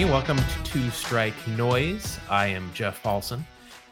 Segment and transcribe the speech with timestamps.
[0.00, 0.12] everybody.
[0.12, 2.18] Welcome to Two Strike Noise.
[2.30, 3.46] I am Jeff Paulson.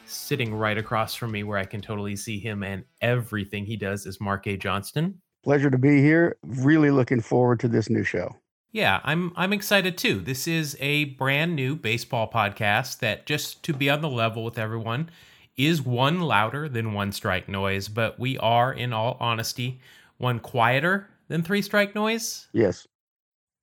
[0.07, 4.07] Sitting right across from me, where I can totally see him and everything he does,
[4.07, 4.57] is Mark A.
[4.57, 5.21] Johnston.
[5.45, 6.37] Pleasure to be here.
[6.43, 8.35] Really looking forward to this new show.
[8.73, 10.21] Yeah, I'm I'm excited too.
[10.21, 14.59] This is a brand new baseball podcast that just to be on the level with
[14.59, 15.11] everyone
[15.57, 19.81] is one louder than one strike noise, but we are in all honesty
[20.17, 22.47] one quieter than three strike noise.
[22.53, 22.87] Yes.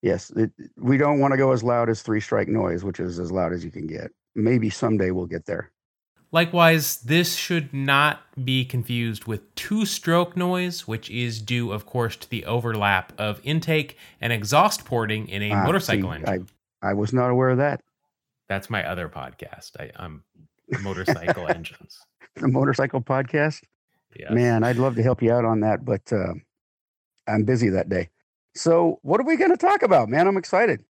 [0.06, 3.18] Yes, it, we don't want to go as loud as three strike noise, which is
[3.18, 4.12] as loud as you can get.
[4.36, 5.72] Maybe someday we'll get there.
[6.32, 12.16] Likewise, this should not be confused with two stroke noise, which is due, of course,
[12.18, 16.48] to the overlap of intake and exhaust porting in a ah, motorcycle see, engine.
[16.84, 17.82] I, I was not aware of that.
[18.48, 19.72] That's my other podcast.
[19.80, 20.24] I, am
[20.84, 21.98] motorcycle engines.
[22.36, 23.64] The motorcycle podcast?
[24.16, 24.30] Yes.
[24.30, 26.34] Man, I'd love to help you out on that, but uh,
[27.28, 28.10] I'm busy that day.
[28.56, 30.28] So, what are we going to talk about, man?
[30.28, 30.84] I'm excited.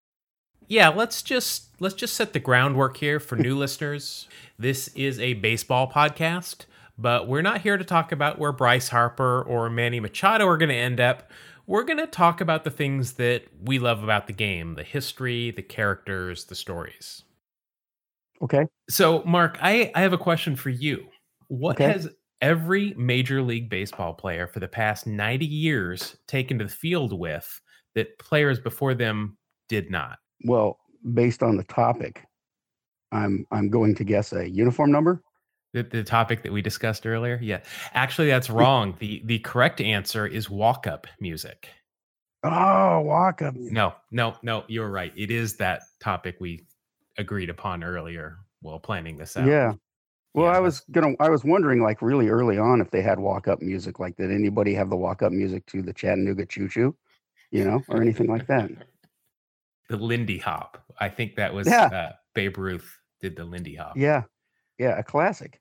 [0.68, 4.28] Yeah, let's just let's just set the groundwork here for new listeners.
[4.60, 6.66] This is a baseball podcast,
[6.98, 10.70] but we're not here to talk about where Bryce Harper or Manny Machado are going
[10.70, 11.32] to end up.
[11.66, 15.52] We're going to talk about the things that we love about the game, the history,
[15.52, 17.24] the characters, the stories.
[18.42, 18.66] Okay.
[18.90, 21.06] So, Mark, I, I have a question for you.
[21.48, 21.94] What okay.
[21.94, 22.10] has
[22.44, 27.62] every Major League Baseball player for the past 90 years taken to the field with
[27.96, 29.38] that players before them
[29.70, 30.20] did not?
[30.44, 30.78] Well,
[31.14, 32.26] based on the topic,
[33.12, 35.24] I'm I'm going to guess a uniform number.
[35.74, 37.40] The, the topic that we discussed earlier?
[37.42, 37.62] Yeah.
[37.94, 38.96] Actually, that's wrong.
[39.00, 41.70] the The correct answer is walk up music.
[42.44, 43.56] Oh, walk up.
[43.56, 45.14] No, no, no, you're right.
[45.16, 46.68] It is that topic we
[47.18, 49.48] agreed upon earlier while planning this out.
[49.48, 49.74] Yeah.
[50.34, 51.14] Well, yeah, I was gonna.
[51.20, 54.00] I was wondering, like, really early on, if they had walk-up music.
[54.00, 56.96] Like, did anybody have the walk-up music to the Chattanooga Choo Choo,
[57.52, 58.72] you know, or anything like that?
[59.90, 60.84] the Lindy Hop.
[61.00, 61.86] I think that was yeah.
[61.86, 63.96] uh, Babe Ruth did the Lindy Hop.
[63.96, 64.24] Yeah,
[64.80, 65.60] yeah, a classic.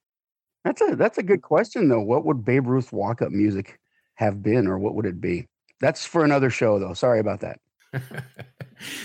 [0.64, 2.00] That's a that's a good question though.
[2.00, 3.78] What would Babe Ruth walk-up music
[4.14, 5.48] have been, or what would it be?
[5.80, 6.94] That's for another show, though.
[6.94, 7.58] Sorry about that.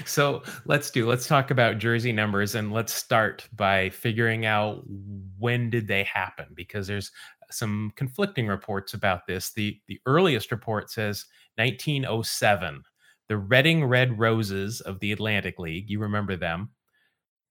[0.06, 4.84] so let's do let's talk about jersey numbers and let's start by figuring out
[5.40, 7.12] when did they happen because there's
[7.52, 9.52] some conflicting reports about this.
[9.52, 12.84] The the earliest report says 1907
[13.28, 16.70] the reading red roses of the atlantic league you remember them?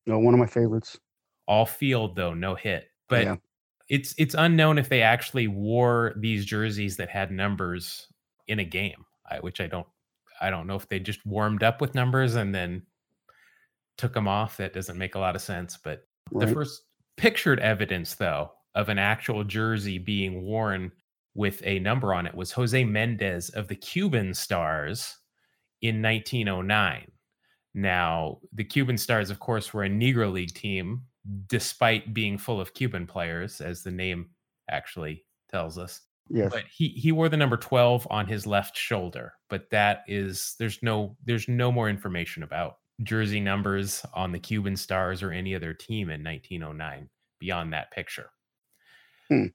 [0.07, 0.99] No one of my favorites.
[1.47, 3.37] All field though no hit but yeah.
[3.89, 8.09] it's it's unknown if they actually wore these jerseys that had numbers
[8.49, 9.05] in a game
[9.41, 9.87] which i don't
[10.41, 12.83] I don't know if they just warmed up with numbers and then
[13.99, 14.57] took them off.
[14.57, 15.79] That doesn't make a lot of sense.
[15.83, 16.47] But right.
[16.47, 16.83] the first
[17.17, 20.93] pictured evidence, though, of an actual jersey being worn
[21.35, 25.17] with a number on it was Jose Mendez of the Cuban Stars
[25.83, 27.11] in 1909.
[27.75, 31.03] Now, the Cuban Stars, of course, were a Negro League team,
[31.47, 34.31] despite being full of Cuban players, as the name
[34.71, 36.01] actually tells us.
[36.29, 36.51] Yes.
[36.53, 40.83] But he he wore the number 12 on his left shoulder, but that is there's
[40.83, 45.73] no there's no more information about jersey numbers on the Cuban Stars or any other
[45.73, 48.31] team in 1909 beyond that picture.
[49.29, 49.47] Hmm.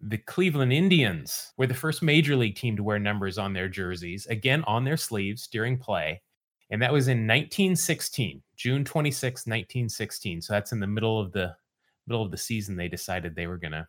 [0.00, 4.26] The Cleveland Indians were the first major league team to wear numbers on their jerseys,
[4.26, 6.22] again on their sleeves during play.
[6.70, 10.42] And that was in 1916, June 26, 1916.
[10.42, 11.54] So that's in the middle of the
[12.06, 13.86] middle of the season they decided they were going to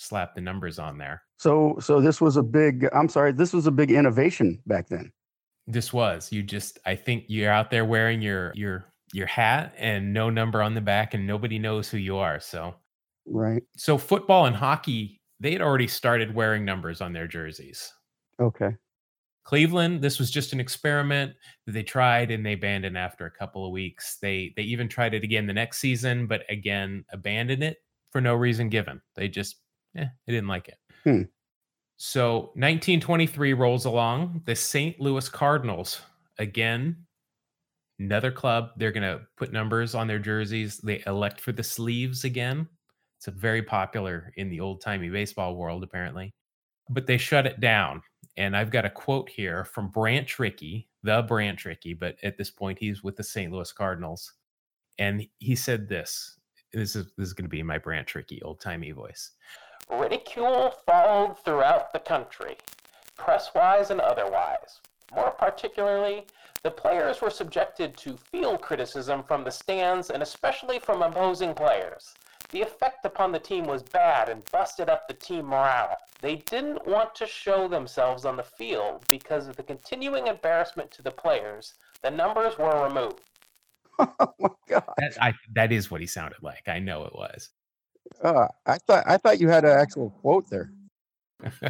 [0.00, 1.22] slap the numbers on there.
[1.38, 5.12] So so this was a big I'm sorry, this was a big innovation back then.
[5.66, 6.32] This was.
[6.32, 10.62] You just I think you're out there wearing your your your hat and no number
[10.62, 12.40] on the back and nobody knows who you are.
[12.40, 12.74] So
[13.26, 13.62] Right.
[13.76, 17.92] So football and hockey, they had already started wearing numbers on their jerseys.
[18.40, 18.76] Okay.
[19.44, 21.32] Cleveland, this was just an experiment
[21.66, 24.18] that they tried and they abandoned after a couple of weeks.
[24.20, 27.78] They they even tried it again the next season, but again abandoned it
[28.10, 29.00] for no reason given.
[29.16, 29.59] They just
[29.96, 30.78] eh, they didn't like it.
[31.04, 31.22] Hmm.
[31.96, 34.42] So 1923 rolls along.
[34.46, 34.98] The St.
[35.00, 36.00] Louis Cardinals,
[36.38, 36.96] again,
[37.98, 38.70] another club.
[38.76, 40.78] They're going to put numbers on their jerseys.
[40.78, 42.66] They elect for the sleeves again.
[43.18, 46.32] It's a very popular in the old timey baseball world, apparently.
[46.88, 48.02] But they shut it down.
[48.38, 52.50] And I've got a quote here from Branch Rickey, the Branch Rickey, but at this
[52.50, 53.52] point he's with the St.
[53.52, 54.32] Louis Cardinals.
[54.98, 56.38] And he said this.
[56.72, 59.32] This is this is going to be my Branch Rickey old timey voice.
[59.90, 62.56] Ridicule followed throughout the country,
[63.16, 64.80] press-wise and otherwise.
[65.12, 66.26] More particularly,
[66.62, 72.14] the players were subjected to field criticism from the stands and especially from opposing players.
[72.50, 75.96] The effect upon the team was bad and busted up the team morale.
[76.20, 81.02] They didn't want to show themselves on the field because of the continuing embarrassment to
[81.02, 81.74] the players.
[82.02, 83.22] The numbers were removed.
[83.98, 84.84] oh my god!
[84.98, 86.68] That, I, that is what he sounded like.
[86.68, 87.50] I know it was.
[88.22, 90.72] Uh, I thought I thought you had an actual quote there.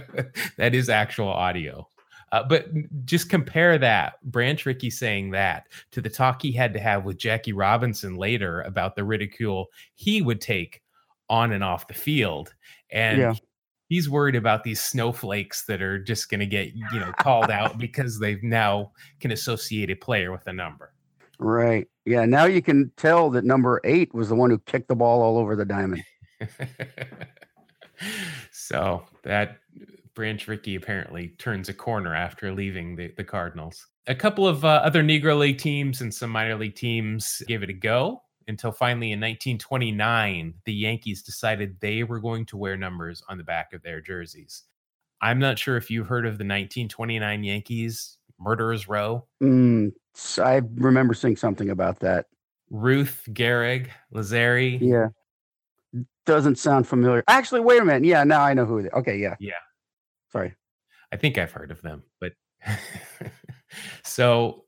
[0.56, 1.86] that is actual audio.
[2.32, 2.68] Uh, but
[3.04, 7.18] just compare that Branch Rickey saying that to the talk he had to have with
[7.18, 9.66] Jackie Robinson later about the ridicule
[9.96, 10.80] he would take
[11.28, 12.54] on and off the field,
[12.90, 13.34] and yeah.
[13.88, 17.78] he's worried about these snowflakes that are just going to get you know called out
[17.78, 20.92] because they've now can associate a player with a number.
[21.40, 21.88] Right.
[22.04, 22.26] Yeah.
[22.26, 25.38] Now you can tell that number eight was the one who kicked the ball all
[25.38, 26.04] over the diamond.
[28.52, 29.58] so that
[30.14, 33.86] Branch Rickey apparently turns a corner after leaving the, the Cardinals.
[34.06, 37.70] A couple of uh, other Negro League teams and some minor league teams gave it
[37.70, 43.22] a go until finally in 1929, the Yankees decided they were going to wear numbers
[43.28, 44.64] on the back of their jerseys.
[45.22, 49.26] I'm not sure if you've heard of the 1929 Yankees Murderers Row.
[49.42, 49.92] Mm,
[50.38, 52.26] I remember seeing something about that.
[52.70, 55.08] Ruth, Gehrig, Lazzeri, Yeah.
[56.30, 57.22] Doesn't sound familiar.
[57.28, 58.04] Actually, wait a minute.
[58.04, 58.82] Yeah, now I know who.
[58.82, 59.36] They, okay, yeah.
[59.40, 59.54] Yeah.
[60.30, 60.54] Sorry.
[61.12, 62.32] I think I've heard of them, but
[64.04, 64.64] so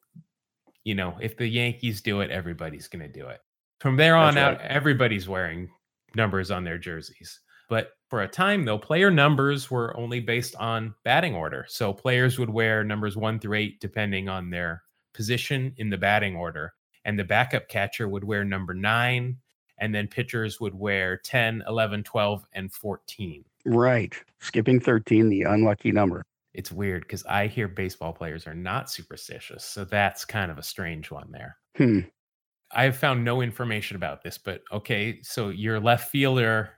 [0.85, 3.41] you know, if the Yankees do it, everybody's going to do it.
[3.81, 5.71] From there on out, everybody's wearing
[6.15, 7.41] numbers on their jerseys.
[7.69, 11.65] But for a time, though, player numbers were only based on batting order.
[11.69, 14.83] So players would wear numbers one through eight, depending on their
[15.15, 16.73] position in the batting order.
[17.05, 19.39] And the backup catcher would wear number nine.
[19.79, 23.45] And then pitchers would wear 10, 11, 12, and 14.
[23.65, 24.15] Right.
[24.41, 26.23] Skipping 13, the unlucky number.
[26.55, 29.65] It's weird because I hear baseball players are not superstitious.
[29.65, 31.57] So that's kind of a strange one there.
[31.77, 32.01] Hmm.
[32.75, 35.21] I've found no information about this, but okay.
[35.23, 36.71] So your left fielder,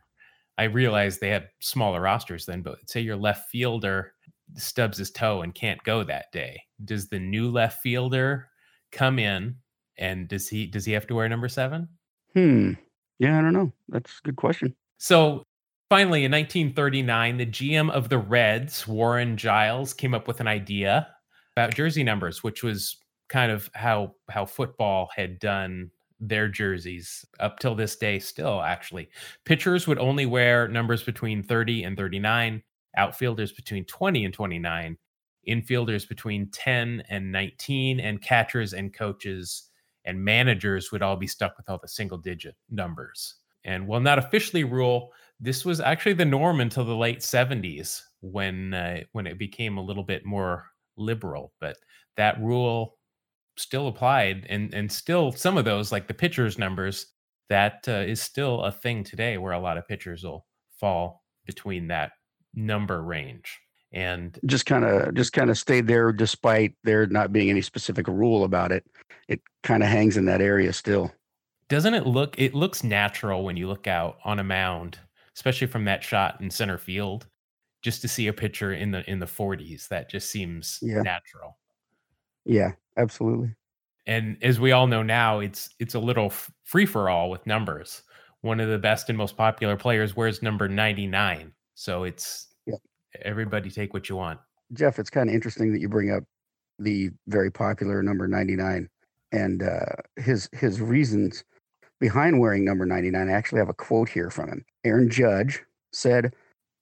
[0.59, 4.13] I realize they have smaller rosters then, but say your left fielder
[4.57, 6.61] stubs his toe and can't go that day.
[6.85, 8.49] Does the new left fielder
[8.93, 9.57] come in
[9.99, 11.89] and does he does he have to wear number seven?
[12.35, 12.73] Hmm.
[13.19, 13.73] Yeah, I don't know.
[13.89, 14.75] That's a good question.
[14.99, 15.45] So
[15.91, 21.07] Finally, in 1939, the GM of the Reds, Warren Giles, came up with an idea
[21.57, 22.97] about jersey numbers, which was
[23.29, 25.91] kind of how how football had done
[26.21, 29.09] their jerseys up till this day still actually
[29.45, 32.63] pitchers would only wear numbers between 30 and 39
[32.97, 34.97] outfielders between 20 and 29
[35.49, 39.71] infielders between 10 and 19 and catchers and coaches
[40.05, 43.37] and managers would all be stuck with all the single digit numbers.
[43.65, 48.73] And while not officially rule this was actually the norm until the late 70s when
[48.75, 50.67] uh, when it became a little bit more
[50.97, 51.77] liberal but
[52.17, 52.99] that rule
[53.57, 57.07] still applied and and still some of those like the pitchers numbers
[57.49, 60.47] that uh, is still a thing today where a lot of pitchers will
[60.79, 62.13] fall between that
[62.55, 63.59] number range
[63.95, 68.07] and just kind of just kind of stayed there despite there not being any specific
[68.07, 68.85] rule about it
[69.29, 71.11] it kind of hangs in that area still
[71.69, 74.99] doesn't it look it looks natural when you look out on a mound
[75.35, 77.27] especially from that shot in center field.
[77.83, 81.03] Just to see a pitcher in the in the 40s, that just seems yeah.
[81.03, 81.59] natural.
[82.47, 83.55] Yeah, absolutely.
[84.07, 86.33] And as we all know now, it's it's a little
[86.63, 88.03] free for all with numbers.
[88.41, 91.53] One of the best and most popular players wears number 99.
[91.75, 92.49] So it's.
[93.23, 94.41] Everybody take what you want.
[94.73, 96.25] Jeff, it's kind of interesting that you bring up
[96.79, 98.89] the very popular number 99
[99.33, 101.45] and uh, his his reasons
[102.01, 103.29] behind wearing number 99.
[103.29, 104.65] I actually have a quote here from him.
[104.85, 106.35] Aaron Judge said,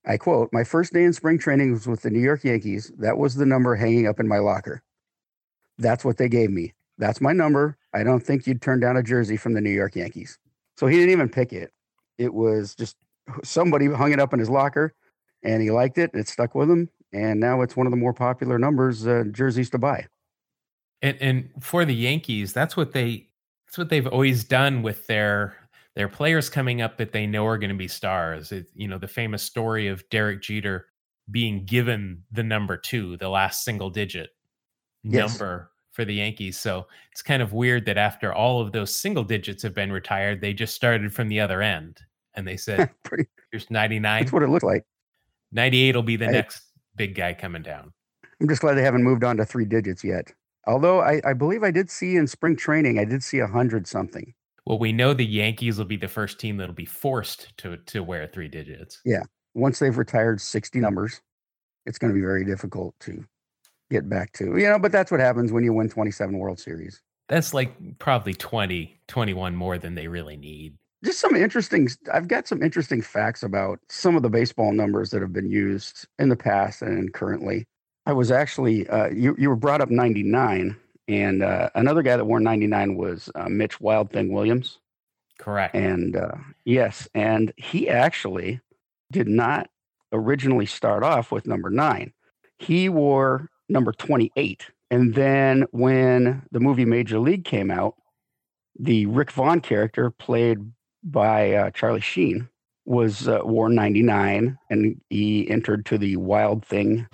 [0.06, 2.92] I quote, My first day in spring training was with the New York Yankees.
[2.98, 4.82] That was the number hanging up in my locker.
[5.78, 6.74] That's what they gave me.
[6.98, 7.76] That's my number.
[7.94, 10.38] I don't think you'd turn down a jersey from the New York Yankees.
[10.76, 11.72] So he didn't even pick it.
[12.18, 12.96] It was just
[13.44, 14.94] somebody hung it up in his locker
[15.42, 16.11] and he liked it.
[16.14, 16.88] It stuck with him.
[17.12, 20.06] And now it's one of the more popular numbers uh, jerseys to buy.
[21.02, 23.28] And, and for the Yankees, that's what they
[23.66, 25.56] that's what they've always done with their
[25.94, 28.52] their players coming up that they know are going to be stars.
[28.52, 30.87] It, you know, the famous story of Derek Jeter
[31.30, 34.30] being given the number two, the last single digit
[35.02, 35.30] yes.
[35.30, 36.58] number for the Yankees.
[36.58, 40.40] So it's kind of weird that after all of those single digits have been retired,
[40.40, 42.00] they just started from the other end
[42.34, 44.84] and they said, Pretty, "Here's 99." That's what it looked like.
[45.52, 46.62] 98 will be the I, next
[46.97, 47.92] big guy coming down.
[48.40, 50.32] I'm just glad they haven't moved on to three digits yet.
[50.66, 53.87] Although I, I believe I did see in spring training, I did see a hundred
[53.87, 54.35] something.
[54.64, 58.02] Well, we know the Yankees will be the first team that'll be forced to to
[58.02, 59.00] wear three digits.
[59.04, 59.23] Yeah.
[59.54, 61.21] Once they've retired 60 numbers,
[61.85, 63.25] it's going to be very difficult to
[63.90, 64.56] get back to.
[64.56, 67.02] You know, but that's what happens when you win 27 World Series.
[67.28, 70.76] That's like probably 20, 21 more than they really need.
[71.04, 75.21] Just some interesting I've got some interesting facts about some of the baseball numbers that
[75.21, 77.66] have been used in the past and currently.
[78.06, 80.76] I was actually uh, you you were brought up 99
[81.09, 84.78] And uh, another guy that wore 99 was uh, Mitch Wild Thing Williams.
[85.38, 85.75] Correct.
[85.75, 86.32] And uh,
[86.64, 88.61] yes, and he actually
[89.11, 89.68] did not
[90.12, 92.12] originally start off with number nine.
[92.59, 94.71] He wore number 28.
[94.90, 97.97] And then when the movie Major League came out,
[98.78, 100.59] the Rick Vaughn character, played
[101.02, 102.49] by uh, Charlie Sheen,
[102.85, 107.06] was uh, wore 99 and he entered to the Wild Thing.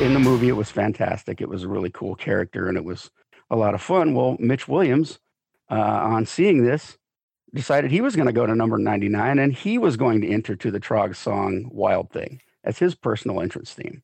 [0.00, 1.40] In the movie, it was fantastic.
[1.40, 3.10] It was a really cool character and it was
[3.50, 4.14] a lot of fun.
[4.14, 5.18] Well, Mitch Williams,
[5.70, 6.98] uh, on seeing this,
[7.54, 10.56] decided he was going to go to number 99 and he was going to enter
[10.56, 14.02] to the Trog song Wild Thing as his personal entrance theme.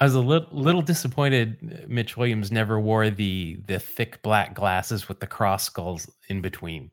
[0.00, 4.54] I was a little, little disappointed uh, Mitch Williams never wore the the thick black
[4.54, 6.90] glasses with the cross skulls in between.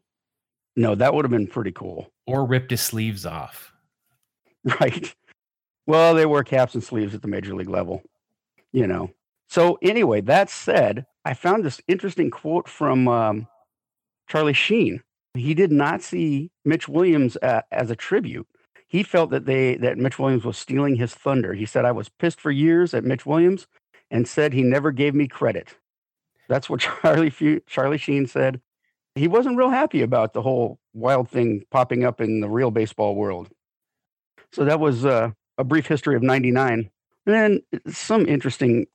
[0.75, 2.11] No, that would have been pretty cool.
[2.27, 3.73] Or ripped his sleeves off.
[4.81, 5.15] Right.
[5.85, 8.03] Well, they wear caps and sleeves at the major league level,
[8.73, 9.11] you know.
[9.47, 13.47] So anyway, that said, I found this interesting quote from um,
[14.27, 15.01] Charlie Sheen.
[15.35, 18.45] He did not see Mitch Williams uh, as a tribute
[18.87, 21.53] he felt that they that Mitch Williams was stealing his thunder.
[21.53, 23.67] He said, "I was pissed for years at Mitch Williams,
[24.09, 25.75] and said he never gave me credit."
[26.47, 28.61] That's what Charlie Charlie Sheen said.
[29.15, 33.15] He wasn't real happy about the whole wild thing popping up in the real baseball
[33.15, 33.49] world.
[34.53, 36.89] So that was uh, a brief history of '99.
[37.25, 38.87] And then some interesting,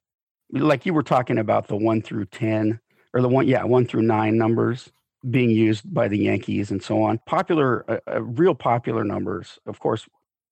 [0.50, 2.80] like you were talking about the one through ten,
[3.12, 4.90] or the one, yeah, one through nine numbers
[5.30, 7.18] being used by the Yankees and so on.
[7.26, 10.08] Popular, uh, uh, real popular numbers, of course.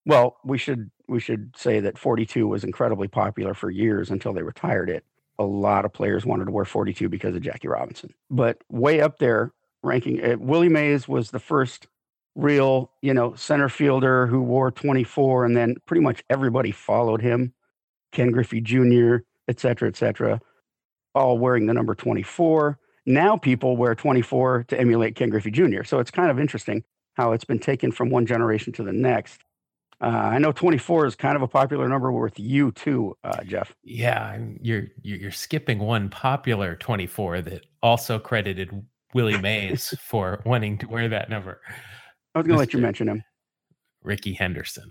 [0.07, 4.43] Well, we should we should say that 42 was incredibly popular for years until they
[4.43, 5.05] retired it.
[5.39, 8.15] A lot of players wanted to wear 42 because of Jackie Robinson.
[8.31, 11.89] But way up there, ranking, uh, Willie Mays was the first
[12.37, 17.53] real, you know, center fielder who wore 24, and then pretty much everybody followed him.
[18.13, 20.41] Ken Griffey Jr., et cetera, et cetera,
[21.15, 25.83] all wearing the number 24 now people wear 24 to emulate Ken Griffey Jr.
[25.85, 29.43] So it's kind of interesting how it's been taken from one generation to the next.
[30.03, 33.75] Uh, I know 24 is kind of a popular number with you too, uh, Jeff.
[33.85, 38.71] Yeah, you're you're skipping one popular 24 that also credited
[39.13, 41.61] Willie Mays for wanting to wear that number.
[42.35, 43.23] I was going to let you mention him.
[44.03, 44.91] Rickey Henderson,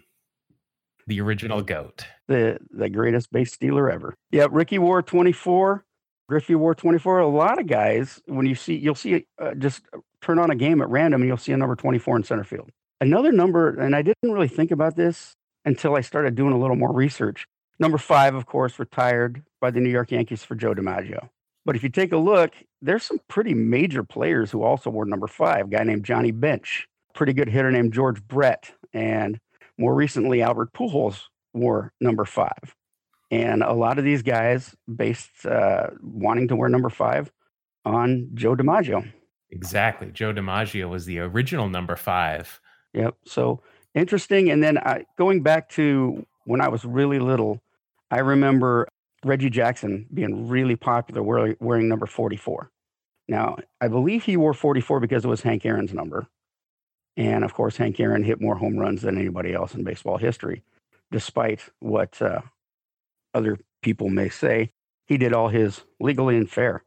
[1.08, 4.13] the original goat, the the greatest base stealer ever.
[4.30, 5.86] Yeah, Rickey wore 24.
[6.30, 7.20] Griffey wore 24.
[7.20, 9.82] A lot of guys, when you see, you'll see uh, just
[10.22, 12.70] turn on a game at random and you'll see a number 24 in center field.
[13.02, 15.34] Another number, and I didn't really think about this
[15.66, 17.48] until I started doing a little more research.
[17.80, 21.30] Number five, of course, retired by the New York Yankees for Joe DiMaggio.
[21.66, 25.28] But if you take a look, there's some pretty major players who also wore number
[25.28, 25.66] five.
[25.66, 29.40] A guy named Johnny Bench, pretty good hitter named George Brett, and
[29.78, 32.76] more recently, Albert Pujols wore number five.
[33.32, 37.32] And a lot of these guys based uh, wanting to wear number five
[37.86, 39.12] on Joe DiMaggio.
[39.52, 40.12] Exactly.
[40.12, 42.60] Joe DiMaggio was the original number five.
[42.94, 43.16] Yep.
[43.26, 43.62] So
[43.94, 44.50] interesting.
[44.50, 47.62] And then I, going back to when I was really little,
[48.12, 48.88] I remember
[49.24, 52.72] Reggie Jackson being really popular wearing, wearing number 44.
[53.28, 56.28] Now, I believe he wore 44 because it was Hank Aaron's number.
[57.16, 60.64] And of course, Hank Aaron hit more home runs than anybody else in baseball history,
[61.12, 62.42] despite what uh,
[63.34, 64.72] other people may say.
[65.08, 66.84] He did all his legally and fair.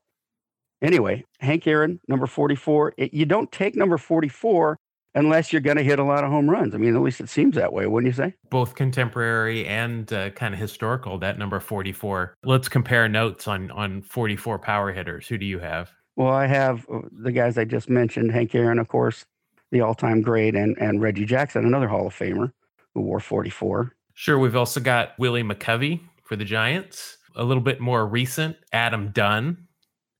[0.80, 2.94] Anyway, Hank Aaron, number 44.
[2.96, 4.78] It, you don't take number 44
[5.14, 6.74] unless you're going to hit a lot of home runs.
[6.74, 8.34] I mean, at least it seems that way, wouldn't you say?
[8.50, 11.18] Both contemporary and uh, kind of historical.
[11.18, 12.34] That number 44.
[12.44, 15.28] Let's compare notes on on 44 power hitters.
[15.28, 15.92] Who do you have?
[16.16, 18.32] Well, I have uh, the guys I just mentioned.
[18.32, 19.24] Hank Aaron, of course,
[19.70, 22.52] the all-time great, and and Reggie Jackson, another Hall of Famer
[22.94, 23.94] who wore 44.
[24.14, 24.38] Sure.
[24.38, 27.18] We've also got Willie McCovey, for the Giants.
[27.36, 29.66] A little bit more recent, Adam Dunn,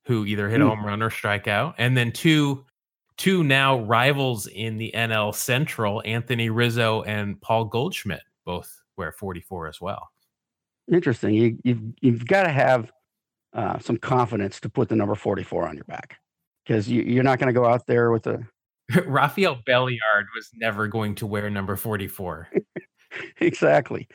[0.05, 0.69] who either hit a hmm.
[0.69, 2.65] home run or strike out, and then two
[3.17, 9.67] two now rivals in the NL Central, Anthony Rizzo and Paul Goldschmidt, both wear 44
[9.67, 10.09] as well.
[10.91, 11.33] Interesting.
[11.33, 12.91] You, you've you've got to have
[13.53, 16.17] uh, some confidence to put the number 44 on your back
[16.65, 18.45] because you, you're not going to go out there with a.
[19.05, 22.49] Rafael Belliard was never going to wear number 44.
[23.39, 24.09] exactly.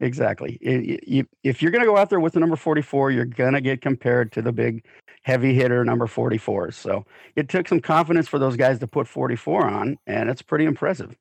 [0.00, 0.58] Exactly.
[0.62, 3.82] if you're going to go out there with the number 44, you're going to get
[3.82, 4.86] compared to the big
[5.22, 6.74] heavy hitter number 44s.
[6.74, 7.04] So
[7.36, 11.14] it took some confidence for those guys to put 44 on, and it's pretty impressive.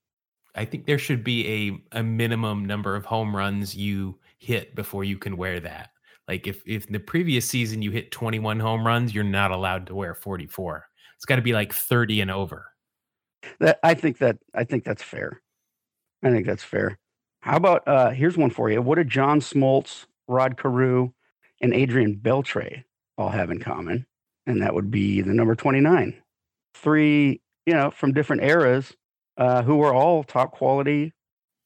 [0.55, 5.03] I think there should be a, a minimum number of home runs you hit before
[5.03, 5.89] you can wear that.
[6.27, 9.95] Like if if the previous season you hit 21 home runs, you're not allowed to
[9.95, 10.87] wear 44.
[11.15, 12.67] It's got to be like 30 and over.
[13.59, 15.41] That I think that I think that's fair.
[16.23, 16.99] I think that's fair.
[17.41, 18.81] How about uh here's one for you.
[18.81, 21.11] What did John Smoltz, Rod Carew,
[21.61, 22.83] and Adrian Beltre
[23.17, 24.05] all have in common?
[24.45, 26.21] And that would be the number 29.
[26.73, 28.93] Three, you know, from different eras,
[29.37, 31.13] uh, who were all top quality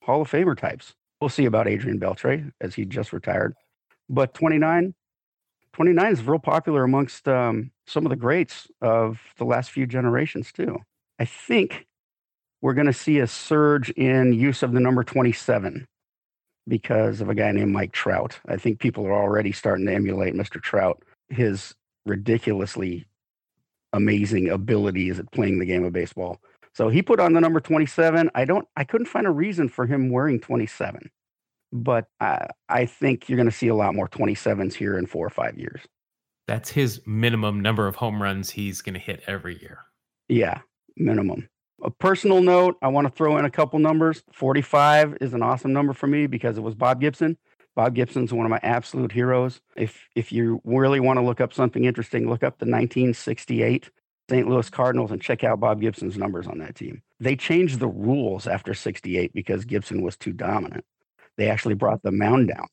[0.03, 0.93] Hall of Famer types.
[1.19, 3.55] We'll see about Adrian Beltre as he just retired.
[4.09, 4.93] But 29,
[5.71, 10.51] 29 is real popular amongst um, some of the greats of the last few generations,
[10.51, 10.79] too.
[11.19, 11.87] I think
[12.63, 15.85] we're going to see a surge in use of the number 27
[16.65, 18.39] because of a guy named Mike Trout.
[18.47, 20.61] I think people are already starting to emulate Mr.
[20.61, 23.05] Trout, his ridiculously
[23.91, 26.39] amazing abilities at playing the game of baseball.
[26.73, 28.31] So he put on the number 27.
[28.33, 31.11] I don't I couldn't find a reason for him wearing 27.
[31.73, 35.25] But I, I think you're going to see a lot more 27s here in 4
[35.25, 35.81] or 5 years.
[36.47, 39.79] That's his minimum number of home runs he's going to hit every year.
[40.29, 40.61] Yeah,
[40.95, 41.49] minimum.
[41.83, 44.23] A personal note, I want to throw in a couple numbers.
[44.31, 47.37] 45 is an awesome number for me because it was Bob Gibson.
[47.75, 49.59] Bob Gibson's one of my absolute heroes.
[49.75, 53.89] If if you really want to look up something interesting, look up the 1968
[54.29, 54.47] St.
[54.47, 57.01] Louis Cardinals and check out Bob Gibson's numbers on that team.
[57.19, 60.85] They changed the rules after 68 because Gibson was too dominant.
[61.35, 62.67] They actually brought the mound down.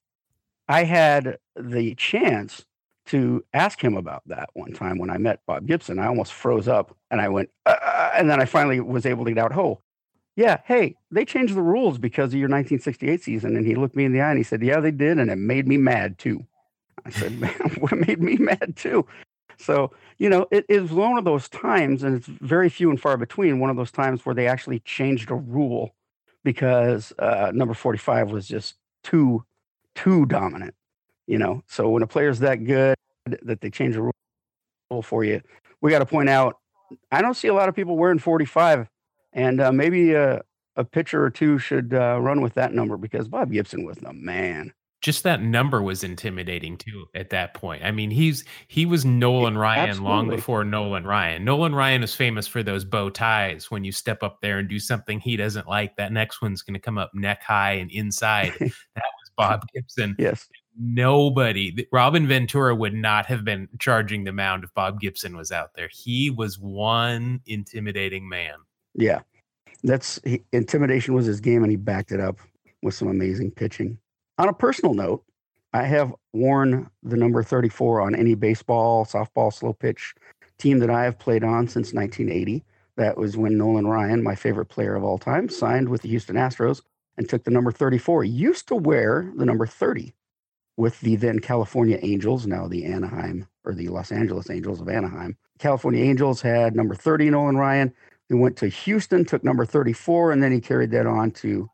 [0.69, 2.65] I had the chance
[3.11, 5.99] to ask him about that one time when I met Bob Gibson.
[5.99, 9.25] I almost froze up and I went, uh, uh and then I finally was able
[9.25, 9.81] to get out, oh,
[10.37, 13.57] yeah, hey, they changed the rules because of your 1968 season.
[13.57, 15.19] And he looked me in the eye and he said, yeah, they did.
[15.19, 16.47] And it made me mad too.
[17.05, 19.07] I said, man, what made me mad too?
[19.59, 23.19] So, you know, it is one of those times, and it's very few and far
[23.19, 25.95] between, one of those times where they actually changed a rule
[26.45, 29.45] because uh, number 45 was just too,
[29.95, 30.75] too dominant,
[31.31, 31.63] you know.
[31.69, 32.97] So when a player's that good
[33.43, 35.41] that they change a rule for you,
[35.81, 36.59] we got to point out,
[37.13, 38.89] I don't see a lot of people wearing 45
[39.33, 40.43] and uh, maybe a,
[40.75, 44.13] a pitcher or two should uh, run with that number because Bob Gibson was the
[44.13, 44.73] man.
[45.03, 47.85] Just that number was intimidating too at that point.
[47.85, 50.11] I mean, he's he was Nolan Ryan Absolutely.
[50.11, 51.43] long before Nolan Ryan.
[51.43, 53.71] Nolan Ryan is famous for those bow ties.
[53.71, 56.75] When you step up there and do something he doesn't like, that next one's going
[56.75, 58.53] to come up neck high and inside.
[58.59, 60.17] that was Bob Gibson.
[60.19, 60.47] Yes.
[60.83, 65.75] Nobody, Robin Ventura would not have been charging the mound if Bob Gibson was out
[65.75, 65.91] there.
[65.93, 68.55] He was one intimidating man.
[68.95, 69.21] Yeah,
[69.85, 72.39] that's he, intimidation was his game, and he backed it up
[72.83, 73.99] with some amazing pitching.
[74.39, 75.23] On a personal note,
[75.75, 80.15] I have worn the number 34 on any baseball, softball, slow pitch
[80.57, 82.65] team that I have played on since 1980.
[82.97, 86.37] That was when Nolan Ryan, my favorite player of all time, signed with the Houston
[86.37, 86.81] Astros
[87.19, 88.25] and took the number 34.
[88.25, 90.15] He used to wear the number 30
[90.81, 95.37] with the then California Angels, now the Anaheim or the Los Angeles Angels of Anaheim.
[95.59, 97.93] California Angels had number 30 Nolan Ryan,
[98.29, 101.69] he went to Houston, took number 34, and then he carried that on to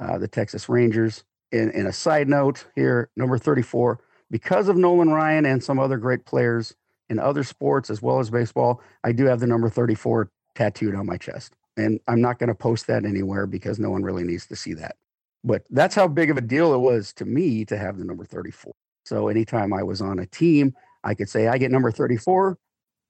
[0.00, 1.24] uh, the Texas Rangers.
[1.52, 5.98] In, in a side note here, number 34, because of Nolan Ryan and some other
[5.98, 6.74] great players
[7.08, 11.06] in other sports as well as baseball, I do have the number 34 tattooed on
[11.06, 11.54] my chest.
[11.76, 14.74] And I'm not going to post that anywhere because no one really needs to see
[14.74, 14.96] that.
[15.42, 18.24] But that's how big of a deal it was to me to have the number
[18.24, 18.72] 34.
[19.04, 22.58] So anytime I was on a team, I could say, I get number 34.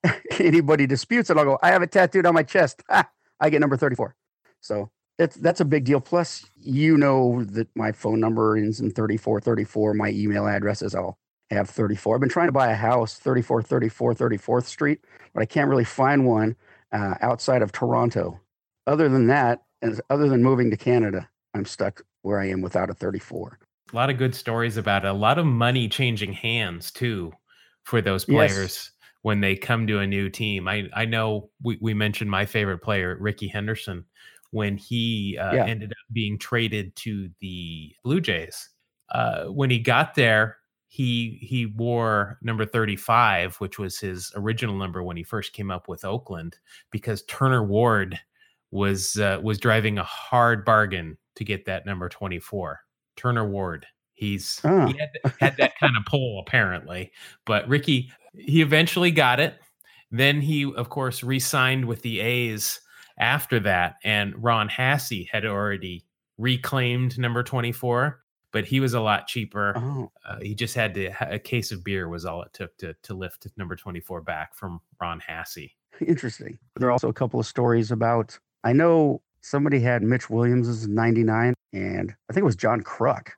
[0.38, 2.82] anybody disputes it, I'll go, I have it tattooed on my chest.
[3.40, 4.14] I get number 34.
[4.60, 6.00] So that's that's a big deal.
[6.00, 9.94] Plus, you know that my phone number ends in 34, 34.
[9.94, 11.18] My email address is I'll
[11.50, 12.14] have 34.
[12.14, 15.00] I've been trying to buy a house, 34, 34, 34th Street,
[15.34, 16.56] but I can't really find one
[16.92, 18.40] uh, outside of Toronto.
[18.86, 22.90] Other than that, and other than moving to Canada, I'm stuck where I am without
[22.90, 23.58] a 34.
[23.92, 25.08] A lot of good stories about it.
[25.08, 27.32] A lot of money changing hands too
[27.84, 28.58] for those players.
[28.58, 28.90] Yes
[29.22, 30.68] when they come to a new team.
[30.68, 34.04] I I know we, we mentioned my favorite player, Rickey Henderson,
[34.50, 35.66] when he uh, yeah.
[35.66, 38.70] ended up being traded to the Blue Jays.
[39.10, 45.02] Uh, when he got there, he he wore number 35, which was his original number
[45.02, 46.58] when he first came up with Oakland,
[46.90, 48.18] because Turner Ward
[48.70, 52.80] was uh, was driving a hard bargain to get that number 24.
[53.16, 53.86] Turner Ward.
[54.12, 54.86] He's oh.
[54.86, 57.10] he had, had that kind of pull apparently,
[57.46, 59.58] but Rickey he eventually got it.
[60.10, 62.80] Then he, of course, re-signed with the A's
[63.18, 66.04] after that, and Ron Hassey had already
[66.36, 68.20] reclaimed number 24,
[68.52, 69.72] but he was a lot cheaper.
[69.76, 70.12] Oh.
[70.28, 73.14] Uh, he just had to a case of beer was all it took to to
[73.14, 75.70] lift number 24 back from Ron Hassey.
[76.06, 76.58] Interesting.
[76.76, 78.38] There are also a couple of stories about.
[78.64, 83.28] I know somebody had Mitch Williams' 99, and I think it was John Kruk.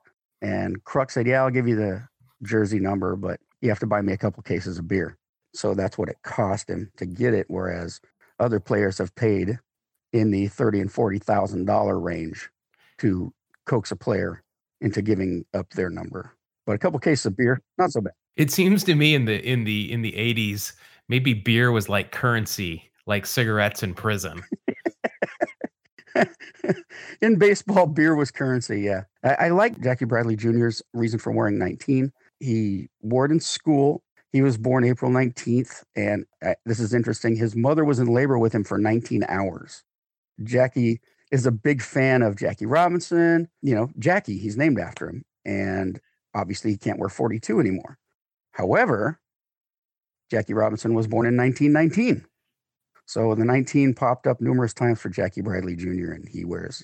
[0.41, 2.07] And Kruk said, "Yeah, I'll give you the
[2.43, 5.17] jersey number, but you have to buy me a couple cases of beer.
[5.53, 7.45] So that's what it cost him to get it.
[7.47, 8.01] Whereas
[8.39, 9.57] other players have paid
[10.11, 12.49] in the thirty and forty thousand dollar range
[12.99, 13.33] to
[13.65, 14.43] coax a player
[14.81, 16.35] into giving up their number.
[16.65, 18.13] But a couple cases of beer, not so bad.
[18.35, 20.73] It seems to me in the in the in the 80s,
[21.07, 24.43] maybe beer was like currency, like cigarettes in prison.
[27.21, 28.81] in baseball, beer was currency.
[28.81, 29.03] Yeah.
[29.23, 32.11] I, I like Jackie Bradley Jr.'s reason for wearing 19.
[32.39, 34.03] He wore it in school.
[34.31, 35.83] He was born April 19th.
[35.95, 37.35] And uh, this is interesting.
[37.35, 39.83] His mother was in labor with him for 19 hours.
[40.43, 40.99] Jackie
[41.31, 43.47] is a big fan of Jackie Robinson.
[43.61, 45.23] You know, Jackie, he's named after him.
[45.45, 45.99] And
[46.33, 47.97] obviously, he can't wear 42 anymore.
[48.51, 49.19] However,
[50.31, 52.25] Jackie Robinson was born in 1919.
[53.05, 56.11] So the 19 popped up numerous times for Jackie Bradley Jr.
[56.11, 56.83] and he wears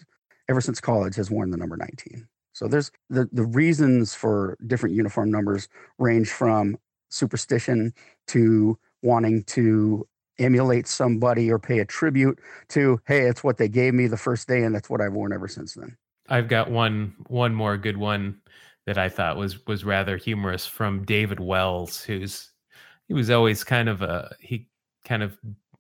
[0.50, 2.28] ever since college has worn the number 19.
[2.54, 6.78] So there's the the reasons for different uniform numbers range from
[7.10, 7.94] superstition
[8.28, 10.06] to wanting to
[10.40, 14.48] emulate somebody or pay a tribute to hey it's what they gave me the first
[14.48, 15.96] day and that's what I've worn ever since then.
[16.28, 18.42] I've got one one more good one
[18.86, 22.52] that I thought was was rather humorous from David Wells who's
[23.08, 24.68] he was always kind of a he
[25.06, 25.38] kind of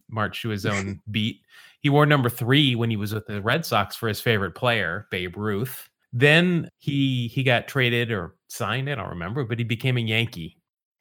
[0.10, 1.42] march to his own beat.
[1.82, 5.08] He wore number three when he was with the Red Sox for his favorite player,
[5.12, 5.90] Babe Ruth.
[6.12, 10.58] Then he he got traded or signed, I don't remember, but he became a Yankee.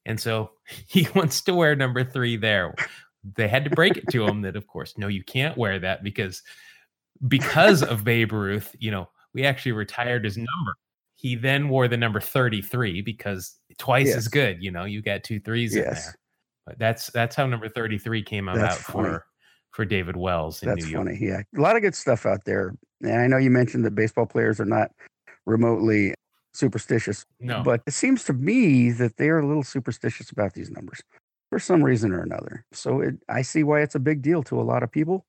[0.06, 0.50] And so
[0.86, 2.74] he wants to wear number three there.
[3.36, 6.04] They had to break it to him that, of course, no, you can't wear that
[6.04, 6.42] because
[7.26, 10.74] because of Babe Ruth, you know, we actually retired his number.
[11.16, 14.16] He then wore the number 33 because twice yes.
[14.16, 15.84] as good, you know, you got two threes yes.
[15.84, 16.14] in there.
[16.68, 19.24] But that's that's how number 33 came about for
[19.70, 21.06] for David Wells in that's New York.
[21.06, 21.18] funny.
[21.18, 21.40] Yeah.
[21.56, 22.74] A lot of good stuff out there.
[23.02, 24.90] And I know you mentioned that baseball players are not
[25.46, 26.14] remotely
[26.52, 27.24] superstitious.
[27.40, 27.62] No.
[27.62, 31.00] But it seems to me that they are a little superstitious about these numbers
[31.48, 32.64] for some reason or another.
[32.72, 35.24] So it, I see why it's a big deal to a lot of people.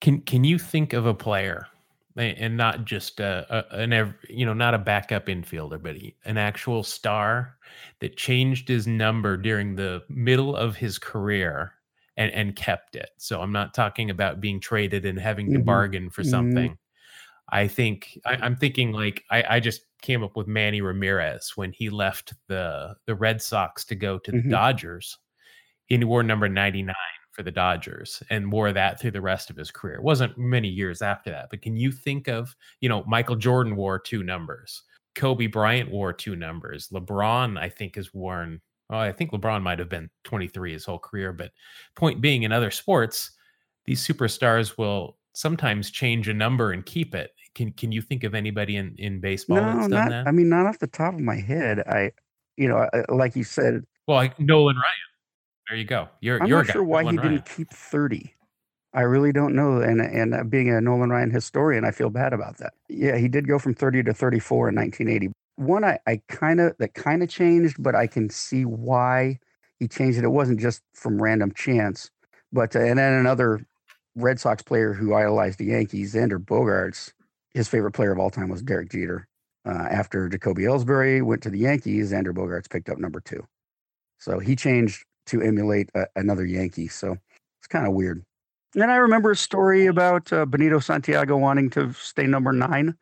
[0.00, 1.68] Can can you think of a player
[2.16, 6.82] and not just a, a, an you know not a backup infielder but an actual
[6.82, 7.56] star
[8.00, 11.72] that changed his number during the middle of his career
[12.16, 15.66] and and kept it so i'm not talking about being traded and having to mm-hmm.
[15.66, 16.30] bargain for mm-hmm.
[16.30, 17.54] something mm-hmm.
[17.56, 21.72] i think I, am thinking like I, I just came up with manny ramirez when
[21.72, 24.50] he left the the red sox to go to the mm-hmm.
[24.50, 25.18] dodgers
[25.86, 26.94] he wore number 99
[27.40, 29.94] for the Dodgers and wore that through the rest of his career.
[29.94, 33.76] It wasn't many years after that, but can you think of, you know, Michael Jordan
[33.76, 34.82] wore two numbers.
[35.14, 36.90] Kobe Bryant wore two numbers.
[36.90, 40.98] LeBron, I think, has worn, well, I think LeBron might have been 23 his whole
[40.98, 41.32] career.
[41.32, 41.52] But
[41.94, 43.30] point being, in other sports,
[43.86, 47.30] these superstars will sometimes change a number and keep it.
[47.54, 50.28] Can can you think of anybody in, in baseball no, that's done not, that?
[50.28, 51.80] I mean, not off the top of my head.
[51.88, 52.12] I,
[52.58, 53.82] you know, like you said.
[54.06, 55.09] Well, like Nolan Ryan.
[55.70, 56.10] There you go.
[56.20, 57.32] You're I'm you're not sure why Nolan he Ryan.
[57.34, 58.34] didn't keep 30.
[58.94, 59.80] I really don't know.
[59.82, 62.74] And and uh, being a Nolan Ryan historian, I feel bad about that.
[62.88, 65.32] Yeah, he did go from 30 to 34 in 1980.
[65.56, 69.38] One I, I kind of that kind of changed, but I can see why
[69.78, 70.24] he changed it.
[70.24, 72.10] It wasn't just from random chance.
[72.52, 73.64] But uh, and then another
[74.16, 77.12] Red Sox player who idolized the Yankees, Xander Bogaerts.
[77.54, 79.26] his favorite player of all time was Derek Jeter.
[79.66, 83.46] Uh, after Jacoby Ellsbury went to the Yankees, Xander Bogaerts picked up number two.
[84.18, 86.88] So he changed to emulate a, another Yankee.
[86.88, 87.16] So
[87.58, 88.24] it's kind of weird.
[88.74, 92.94] And I remember a story about uh, Benito Santiago wanting to stay number nine,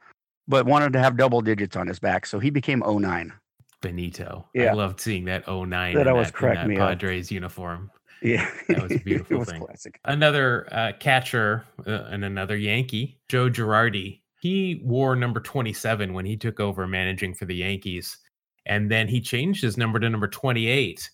[0.47, 2.25] but wanted to have double digits on his back.
[2.25, 3.33] So he became 09.
[3.81, 4.47] Benito.
[4.55, 4.73] Yeah.
[4.73, 7.33] I loved seeing that 09 that always cracked me Padres up.
[7.33, 7.91] uniform.
[8.23, 8.51] Yeah.
[8.69, 9.63] That was a beautiful was thing.
[9.63, 10.01] Classic.
[10.05, 14.21] Another uh, catcher uh, and another Yankee, Joe Girardi.
[14.41, 18.19] He wore number 27 when he took over managing for the Yankees.
[18.67, 21.11] And then he changed his number to number 28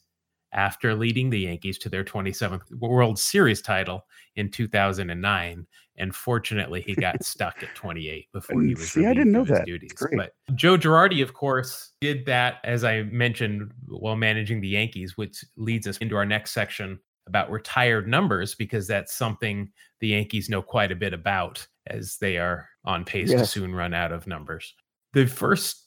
[0.54, 5.66] after leading the Yankees to their 27th World Series title in 2009.
[5.96, 8.92] And fortunately, he got stuck at 28 before he was.
[8.92, 9.66] See, I didn't know that.
[9.66, 9.92] Duties.
[10.16, 15.44] But Joe Girardi, of course, did that as I mentioned while managing the Yankees, which
[15.56, 20.62] leads us into our next section about retired numbers because that's something the Yankees know
[20.62, 23.40] quite a bit about as they are on pace yes.
[23.40, 24.74] to soon run out of numbers.
[25.12, 25.84] The first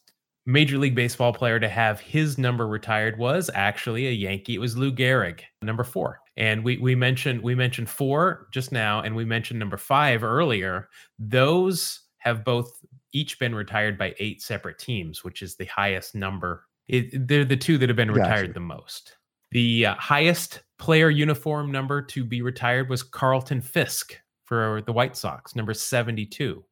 [0.48, 4.56] Major League Baseball player to have his number retired was actually a Yankee.
[4.56, 6.22] It was Lou Gehrig, number four.
[6.38, 10.88] And we we mentioned we mentioned four just now, and we mentioned number five earlier.
[11.20, 12.80] Those have both
[13.12, 16.64] each been retired by eight separate teams, which is the highest number.
[16.88, 18.54] It, they're the two that have been retired gotcha.
[18.54, 19.18] the most.
[19.52, 25.18] The uh, highest player uniform number to be retired was Carlton Fisk for the White
[25.18, 26.64] Sox, number 72.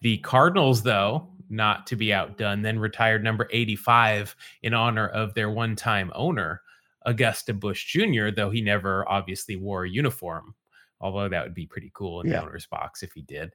[0.00, 5.50] The Cardinals, though, not to be outdone, then retired number 85 in honor of their
[5.50, 6.62] one time owner,
[7.04, 10.54] Augusta Busch Jr., though he never obviously wore a uniform
[11.00, 12.40] although that would be pretty cool in yeah.
[12.40, 13.54] the owner's box if he did.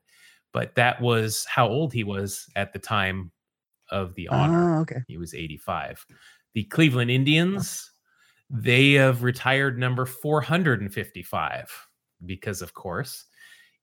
[0.51, 3.31] But that was how old he was at the time
[3.91, 4.77] of the honor.
[4.77, 5.03] Oh, okay.
[5.07, 6.05] He was 85.
[6.53, 7.91] The Cleveland Indians,
[8.49, 11.87] they have retired number 455
[12.25, 13.25] because, of course,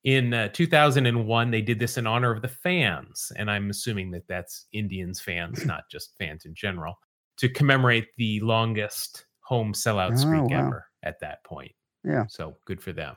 [0.05, 4.27] in uh, 2001 they did this in honor of the fans and i'm assuming that
[4.29, 6.97] that's indians fans not just fans in general
[7.39, 10.67] to commemorate the longest home sellout streak oh, wow.
[10.67, 11.73] ever at that point.
[12.05, 12.25] Yeah.
[12.29, 13.17] So good for them.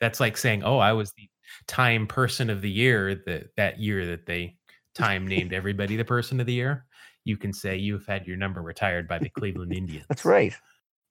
[0.00, 1.28] That's like saying oh i was the
[1.66, 4.56] time person of the year that that year that they
[4.94, 6.84] time named everybody the person of the year.
[7.24, 10.06] You can say you've had your number retired by the cleveland indians.
[10.08, 10.54] that's right.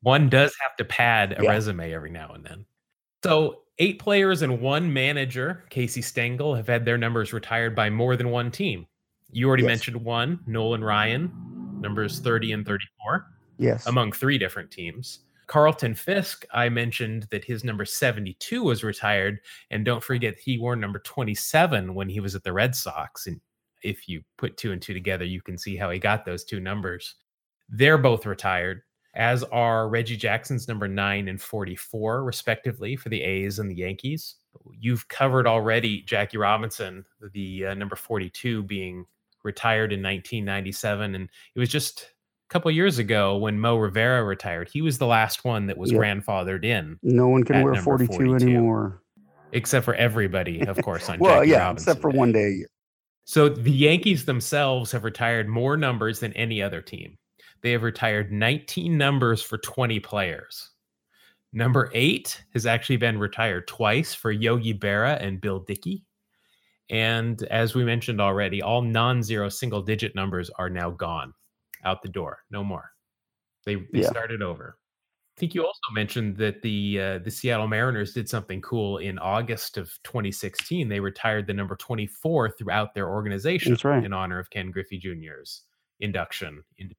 [0.01, 1.49] One does have to pad a yeah.
[1.49, 2.65] resume every now and then
[3.23, 8.15] so eight players and one manager, Casey Stengel, have had their numbers retired by more
[8.15, 8.85] than one team.
[9.31, 9.69] You already yes.
[9.69, 11.31] mentioned one, Nolan Ryan,
[11.79, 13.27] numbers 30 and 34.
[13.57, 13.85] Yes.
[13.87, 15.19] Among three different teams.
[15.47, 19.39] Carlton Fisk, I mentioned that his number 72 was retired.
[19.71, 23.27] And don't forget, he wore number 27 when he was at the Red Sox.
[23.27, 23.39] And
[23.81, 26.59] if you put two and two together, you can see how he got those two
[26.59, 27.15] numbers.
[27.69, 28.81] They're both retired
[29.17, 34.35] as are Reggie Jackson's number nine and 44, respectively, for the A's and the Yankees.
[34.79, 37.03] You've covered already Jackie Robinson,
[37.33, 39.05] the uh, number 42, being
[39.43, 41.15] retired in 1997.
[41.15, 42.11] And it was just
[42.49, 44.69] a couple years ago when Mo Rivera retired.
[44.71, 45.99] He was the last one that was yep.
[45.99, 46.99] grandfathered in.
[47.01, 49.01] No one can wear 42, 42, anymore.
[49.51, 52.17] Except for everybody, of course, on well, Jackie yeah, Robinson except for Day.
[52.17, 52.67] one day a year.
[53.23, 57.17] So the Yankees themselves have retired more numbers than any other team
[57.61, 60.71] they have retired 19 numbers for 20 players.
[61.53, 66.03] Number eight has actually been retired twice for Yogi Berra and Bill Dickey.
[66.89, 71.33] And as we mentioned already, all non zero single digit numbers are now gone
[71.83, 72.39] out the door.
[72.51, 72.91] No more.
[73.65, 74.09] They, they yeah.
[74.09, 74.77] started over.
[75.37, 79.19] I think you also mentioned that the uh, the Seattle Mariners did something cool in
[79.19, 80.89] August of 2016.
[80.89, 84.03] They retired the number 24 throughout their organization right.
[84.03, 85.63] in honor of Ken Griffey Jr.'s
[85.99, 86.95] induction into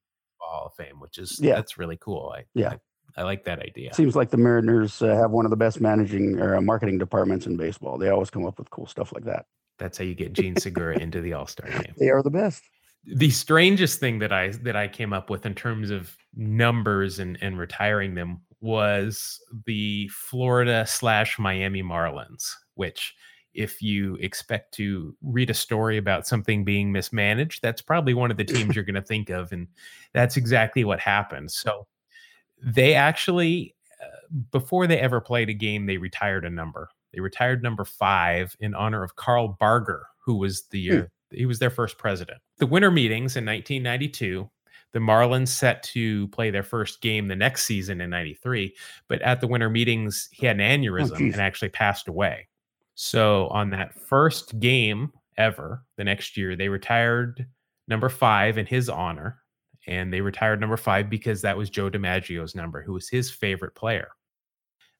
[0.49, 2.33] Hall of Fame, which is yeah, that's really cool.
[2.35, 2.73] I yeah.
[3.17, 3.93] I, I like that idea.
[3.93, 7.47] Seems like the Mariners uh, have one of the best managing or uh, marketing departments
[7.47, 7.97] in baseball.
[7.97, 9.45] They always come up with cool stuff like that.
[9.77, 11.93] That's how you get Jean Segura into the All Star game.
[11.97, 12.63] They are the best.
[13.05, 17.37] The strangest thing that I that I came up with in terms of numbers and
[17.41, 23.13] and retiring them was the Florida slash Miami Marlins, which
[23.59, 28.37] if you expect to read a story about something being mismanaged, that's probably one of
[28.37, 29.51] the teams you're going to think of.
[29.51, 29.67] And
[30.13, 31.51] that's exactly what happened.
[31.51, 31.85] So
[32.63, 36.89] they actually, uh, before they ever played a game, they retired a number.
[37.13, 40.97] They retired number five in honor of Carl Barger, who was the hmm.
[40.99, 42.39] uh, he was their first president.
[42.59, 44.49] The winter meetings in 1992
[44.91, 48.75] the Marlins set to play their first game the next season in 93.
[49.07, 52.48] But at the winter meetings, he had an oh, aneurysm oh, and actually passed away.
[53.01, 57.47] So on that first game ever, the next year, they retired
[57.87, 59.39] number five in his honor.
[59.87, 63.73] And they retired number five because that was Joe DiMaggio's number, who was his favorite
[63.73, 64.09] player.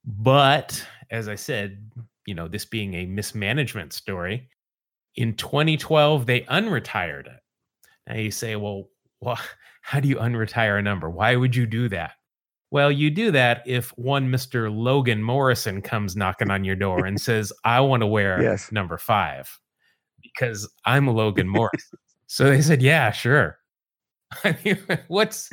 [0.05, 0.81] But
[1.11, 1.91] as I said,
[2.25, 4.47] you know, this being a mismanagement story,
[5.17, 7.41] in 2012, they unretired it.
[8.07, 8.87] Now you say, well,
[9.81, 11.09] how do you unretire a number?
[11.09, 12.13] Why would you do that?
[12.71, 14.73] Well, you do that if one Mr.
[14.75, 18.71] Logan Morrison comes knocking on your door and says, I want to wear yes.
[18.71, 19.59] number five
[20.21, 21.97] because I'm Logan Morrison.
[22.27, 23.57] so they said, Yeah, sure.
[24.43, 24.77] I mean,
[25.07, 25.49] what's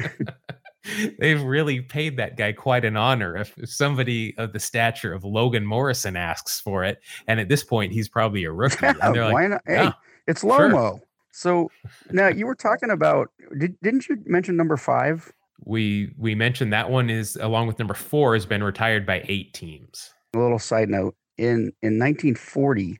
[1.18, 5.64] they've really paid that guy quite an honor if somebody of the stature of Logan
[5.64, 7.00] Morrison asks for it.
[7.26, 8.78] And at this point, he's probably a rookie.
[8.82, 9.62] Yeah, and they're why not?
[9.66, 9.92] Hey, yeah,
[10.26, 10.70] it's Lomo.
[10.70, 11.00] Sure.
[11.32, 11.70] So
[12.10, 15.32] now you were talking about, did, didn't you mention number five?
[15.64, 19.54] We we mentioned that one is along with number four has been retired by eight
[19.54, 20.12] teams.
[20.34, 22.98] A little side note: in in 1940,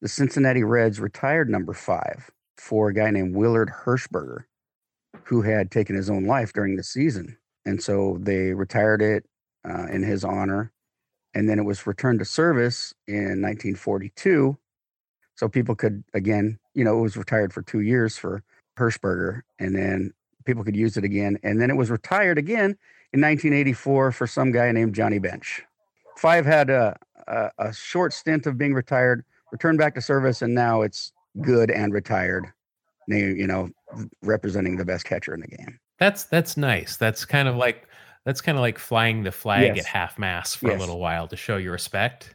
[0.00, 4.44] the Cincinnati Reds retired number five for a guy named Willard Hershberger,
[5.24, 9.24] who had taken his own life during the season, and so they retired it
[9.68, 10.72] uh, in his honor.
[11.34, 14.56] And then it was returned to service in 1942,
[15.36, 18.42] so people could again, you know, it was retired for two years for
[18.78, 20.12] Hershberger, and then
[20.48, 21.38] people could use it again.
[21.42, 22.76] And then it was retired again
[23.12, 25.62] in 1984 for some guy named Johnny Bench.
[26.16, 26.96] Five had a,
[27.28, 31.70] a, a short stint of being retired, returned back to service, and now it's good
[31.70, 32.46] and retired.
[33.06, 33.70] You know,
[34.22, 35.78] representing the best catcher in the game.
[35.98, 36.98] That's that's nice.
[36.98, 37.88] That's kind of like
[38.26, 39.86] that's kind of like flying the flag yes.
[39.86, 40.76] at half mast for yes.
[40.76, 42.34] a little while to show your respect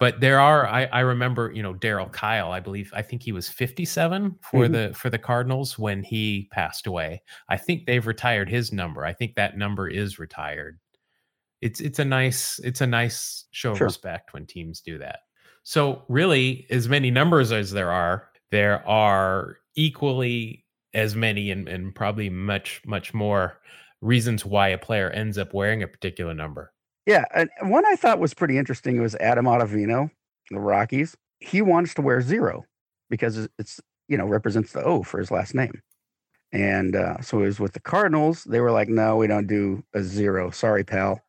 [0.00, 3.32] but there are I, I remember you know Darryl Kile I believe I think he
[3.32, 4.72] was 57 for mm-hmm.
[4.72, 9.12] the for the Cardinals when he passed away I think they've retired his number I
[9.12, 10.78] think that number is retired
[11.64, 13.86] it's it's a nice it's a nice show of Sure.
[13.86, 15.20] respect when teams do that.
[15.62, 21.94] So really, as many numbers as there are, there are equally as many and, and
[21.94, 23.60] probably much much more
[24.02, 26.70] reasons why a player ends up wearing a particular number.
[27.06, 30.10] Yeah, and one I thought was pretty interesting was Adam Ottavino,
[30.50, 31.16] the Rockies.
[31.40, 32.64] He wants to wear zero
[33.10, 35.80] because it's- you know represents the O for his last name,
[36.52, 38.44] and uh, so he was with the Cardinals.
[38.44, 40.50] They were like, "No, we don't do a zero.
[40.50, 41.20] Sorry, pal."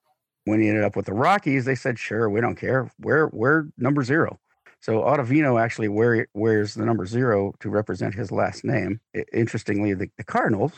[0.45, 2.91] When he ended up with the Rockies, they said, "Sure, we don't care.
[2.99, 4.39] We're, we're number zero.
[4.81, 8.99] So Ottavino actually wear, wears the number zero to represent his last name.
[9.33, 10.73] Interestingly, the, the Cardinals,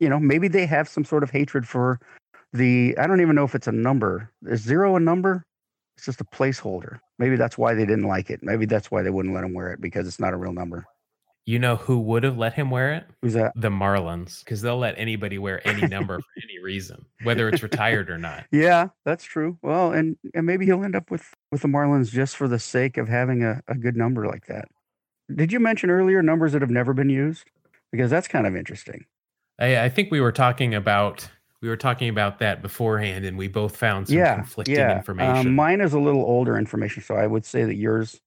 [0.00, 2.00] you know, maybe they have some sort of hatred for
[2.52, 4.30] the I don't even know if it's a number.
[4.46, 5.44] Is zero a number?
[5.96, 6.98] It's just a placeholder.
[7.18, 8.40] Maybe that's why they didn't like it.
[8.42, 10.84] Maybe that's why they wouldn't let him wear it because it's not a real number.
[11.44, 13.06] You know who would have let him wear it?
[13.20, 13.52] Who's that?
[13.56, 18.10] The Marlins, because they'll let anybody wear any number for any reason, whether it's retired
[18.10, 18.44] or not.
[18.52, 19.58] Yeah, that's true.
[19.60, 22.96] Well, and and maybe he'll end up with with the Marlins just for the sake
[22.96, 24.68] of having a, a good number like that.
[25.34, 27.44] Did you mention earlier numbers that have never been used?
[27.90, 29.04] Because that's kind of interesting.
[29.58, 31.28] I, I think we were talking about
[31.62, 34.96] we were talking about that beforehand, and we both found some yeah, conflicting yeah.
[34.96, 35.46] information.
[35.46, 38.20] Um, mine is a little older information, so I would say that yours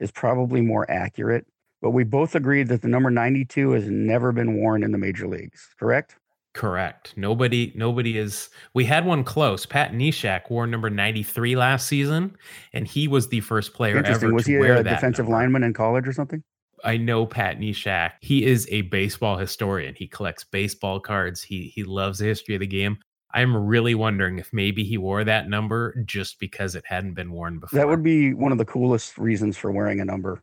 [0.00, 1.46] is probably more accurate.
[1.80, 5.26] But we both agreed that the number 92 has never been worn in the major
[5.26, 6.16] leagues, correct?
[6.54, 7.14] Correct.
[7.16, 8.50] Nobody, nobody is.
[8.74, 9.64] We had one close.
[9.64, 12.36] Pat Neshek wore number ninety-three last season,
[12.74, 15.38] and he was the first player ever Was to he wear a that defensive number.
[15.38, 16.44] lineman in college or something?
[16.84, 18.12] I know Pat Neshek.
[18.20, 19.94] He is a baseball historian.
[19.96, 21.42] He collects baseball cards.
[21.42, 22.98] He he loves the history of the game.
[23.34, 27.58] I'm really wondering if maybe he wore that number just because it hadn't been worn
[27.58, 27.78] before.
[27.78, 30.42] That would be one of the coolest reasons for wearing a number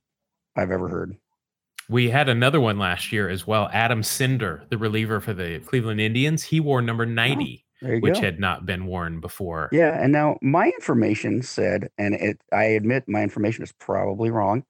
[0.55, 1.15] I've ever heard.
[1.87, 3.69] We had another one last year as well.
[3.73, 8.15] Adam Cimber, the reliever for the Cleveland Indians, he wore number 90, There you which
[8.15, 8.21] go.
[8.21, 9.69] had not been worn before.
[9.71, 14.63] Yeah, and now my information said, and it I admit my information is probably wrong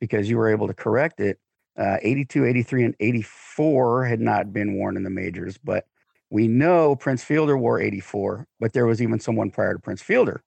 [0.00, 1.38] because you were able to correct it.
[1.78, 5.86] Uh, 82, 83, and 84 had not been worn in the majors, but
[6.30, 10.42] we know Prince Fielder wore 84, but there was even someone prior to Prince Fielder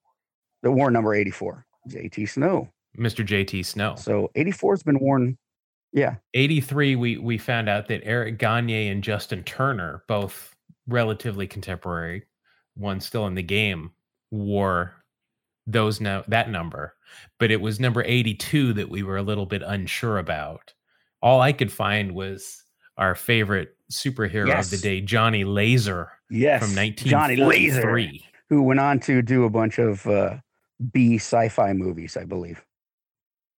[0.64, 2.70] that wore number 84, JT Snow.
[2.98, 3.26] Mr.
[3.26, 3.96] JT Snow.
[3.96, 5.38] So 84 has been worn.
[5.92, 10.56] Yeah, 83, we we found out that Eric Gagne and Justin Turner, both
[10.88, 12.26] relatively contemporary,
[12.76, 13.92] one still in the game,
[14.30, 14.94] wore
[15.66, 16.96] those no that number.
[17.40, 20.74] But it was number 82 that we were a little bit unsure about.
[21.22, 22.64] All I could find was
[22.98, 28.26] our favorite superhero of the day, Johnny Laser yes, from Johnny Laser, 1943.
[28.50, 30.38] who went on to do a bunch of uh,
[30.92, 32.64] B sci-fi movies, I believe.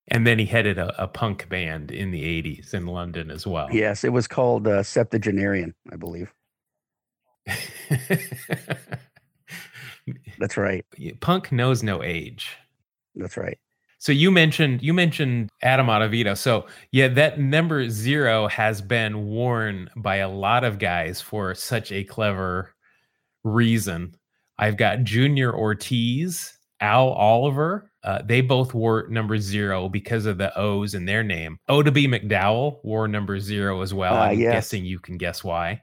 [0.08, 3.68] And then he headed a, a punk band in the 80s in London as well.
[3.70, 6.32] Yes, it was called uh, Septuagenarian, I believe.
[10.38, 10.84] That's right.
[11.20, 12.56] punk knows no age.
[13.14, 13.58] That's right.
[13.98, 16.36] So you mentioned you mentioned Adam Ottavino.
[16.36, 21.92] So yeah, that number zero has been worn by a lot of guys for such
[21.92, 22.74] a clever
[23.44, 24.16] reason.
[24.58, 27.92] I've got Junior Ortiz, Al Oliver.
[28.02, 31.58] Uh, they both wore number zero because of the O's in their name.
[31.68, 34.14] Oddibe McDowell wore number zero as well.
[34.14, 34.52] Ah, I'm yes.
[34.52, 35.80] guessing you can guess why.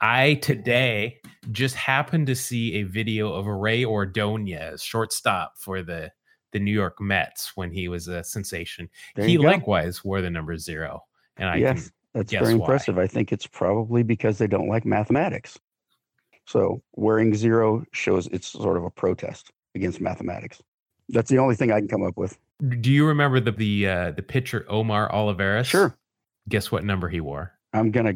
[0.00, 1.18] I today
[1.52, 6.10] just happened to see a video of Rey Ordonez, shortstop for the
[6.52, 8.88] the New York Mets when he was a sensation.
[9.14, 11.04] There he likewise wore the number zero,
[11.36, 12.60] and I yes, that's very why.
[12.60, 12.98] impressive.
[12.98, 15.58] I think it's probably because they don't like mathematics.
[16.46, 20.60] So wearing zero shows it's sort of a protest against mathematics.
[21.08, 22.38] That's the only thing I can come up with.
[22.80, 25.66] Do you remember the the uh, the pitcher Omar Olivares?
[25.66, 25.96] Sure.
[26.48, 27.52] Guess what number he wore?
[27.72, 28.14] I'm gonna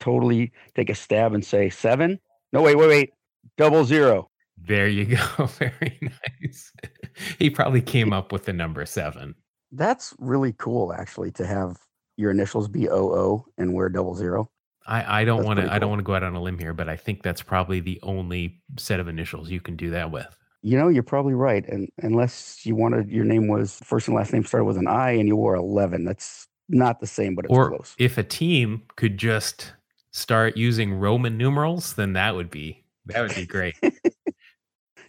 [0.00, 2.18] totally take a stab and say seven.
[2.52, 3.12] No, wait, wait, wait.
[3.56, 4.30] Double zero.
[4.56, 5.46] There you go.
[5.46, 5.98] Very
[6.42, 6.72] nice.
[7.38, 9.34] he probably came up with the number seven.
[9.72, 11.78] That's really cool, actually, to have
[12.16, 14.50] your initials be OO and wear double zero.
[14.86, 16.58] I, I don't want to pretty I don't want to go out on a limb
[16.58, 20.10] here, but I think that's probably the only set of initials you can do that
[20.10, 20.38] with.
[20.62, 21.66] You know, you're probably right.
[21.68, 25.12] And unless you wanted your name was first and last name started with an I
[25.12, 27.94] and you wore 11, that's not the same, but it's or close.
[27.98, 29.72] if a team could just
[30.12, 33.76] start using Roman numerals, then that would be that would be great.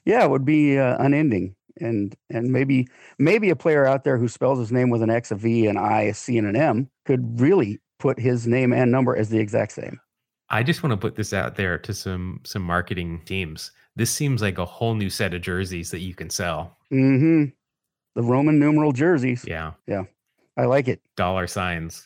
[0.05, 1.55] Yeah, it would be uh, unending.
[1.79, 2.87] And and maybe
[3.19, 5.77] maybe a player out there who spells his name with an X, a V, an
[5.77, 9.39] I, a C, and an M could really put his name and number as the
[9.39, 9.99] exact same.
[10.49, 13.71] I just want to put this out there to some some marketing teams.
[13.95, 16.77] This seems like a whole new set of jerseys that you can sell.
[16.93, 17.45] Mm-hmm.
[18.15, 19.43] The Roman numeral jerseys.
[19.47, 20.03] Yeah, Yeah.
[20.57, 21.01] I like it.
[21.17, 22.05] dollar signs.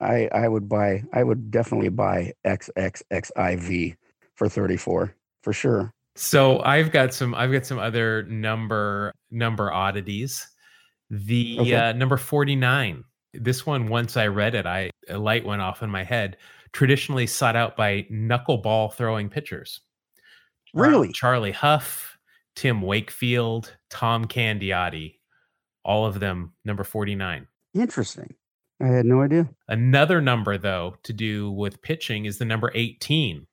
[0.00, 1.02] I I would buy.
[1.12, 3.96] I would definitely buy XXXIV
[4.34, 5.92] for 34 for sure.
[6.18, 10.48] So I've got some I've got some other number number oddities.
[11.10, 11.74] The okay.
[11.74, 13.04] uh, number 49.
[13.34, 16.36] This one once I read it, I a light went off in my head.
[16.72, 19.80] Traditionally sought out by knuckleball throwing pitchers.
[20.74, 21.12] Really?
[21.12, 22.18] Charlie Hough,
[22.56, 25.18] Tim Wakefield, Tom Candiotti,
[25.84, 27.46] all of them number 49.
[27.74, 28.34] Interesting.
[28.80, 29.48] I had no idea.
[29.68, 33.46] Another number, though, to do with pitching is the number 18.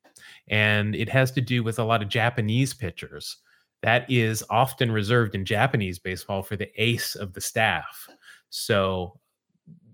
[0.47, 3.37] And it has to do with a lot of Japanese pitchers.
[3.81, 8.07] That is often reserved in Japanese baseball for the ace of the staff.
[8.49, 9.19] So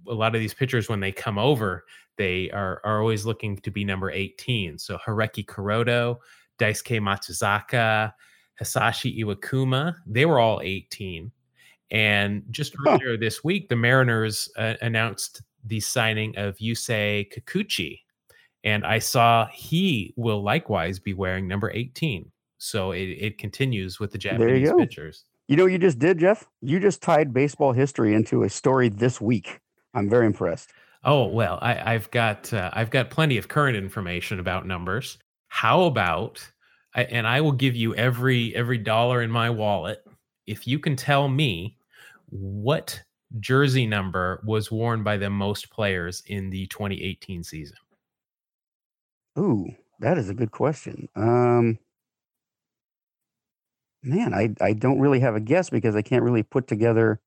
[0.07, 1.85] a lot of these pitchers, when they come over,
[2.17, 4.77] they are, are always looking to be number 18.
[4.77, 6.17] So Hiroki Kuroda,
[6.59, 8.13] Daisuke Matsuzaka,
[8.61, 11.31] Hisashi Iwakuma, they were all 18.
[11.89, 13.17] And just earlier huh.
[13.19, 17.99] this week, the Mariners uh, announced the signing of Yusei Kikuchi.
[18.63, 22.31] And I saw he will likewise be wearing number 18.
[22.57, 25.25] So it, it continues with the Japanese you pitchers.
[25.47, 26.47] You know you just did, Jeff?
[26.61, 29.59] You just tied baseball history into a story this week.
[29.93, 30.71] I'm very impressed.
[31.03, 35.17] Oh well, I, have got uh, I've got plenty of current information about numbers.
[35.47, 36.47] How about
[36.95, 40.05] I, and I will give you every every dollar in my wallet
[40.45, 41.77] if you can tell me
[42.29, 43.01] what
[43.39, 47.77] jersey number was worn by the most players in the 2018 season?
[49.37, 49.67] Ooh,
[49.99, 51.07] that is a good question.
[51.15, 51.79] Um,
[54.03, 57.21] man, I I don't really have a guess because I can't really put together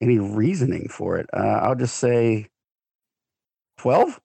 [0.00, 1.26] any reasoning for it.
[1.32, 2.48] Uh, I'll just say
[3.78, 4.20] 12?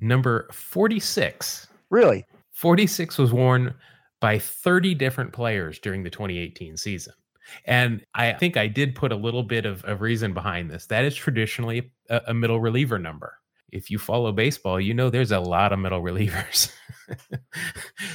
[0.00, 1.68] Number 46.
[1.90, 2.24] Really?
[2.52, 3.74] 46 was worn
[4.20, 7.14] by 30 different players during the 2018 season.
[7.66, 10.86] And I think I did put a little bit of, of reason behind this.
[10.86, 13.34] That is traditionally a, a middle reliever number.
[13.74, 16.72] If you follow baseball, you know there's a lot of middle relievers.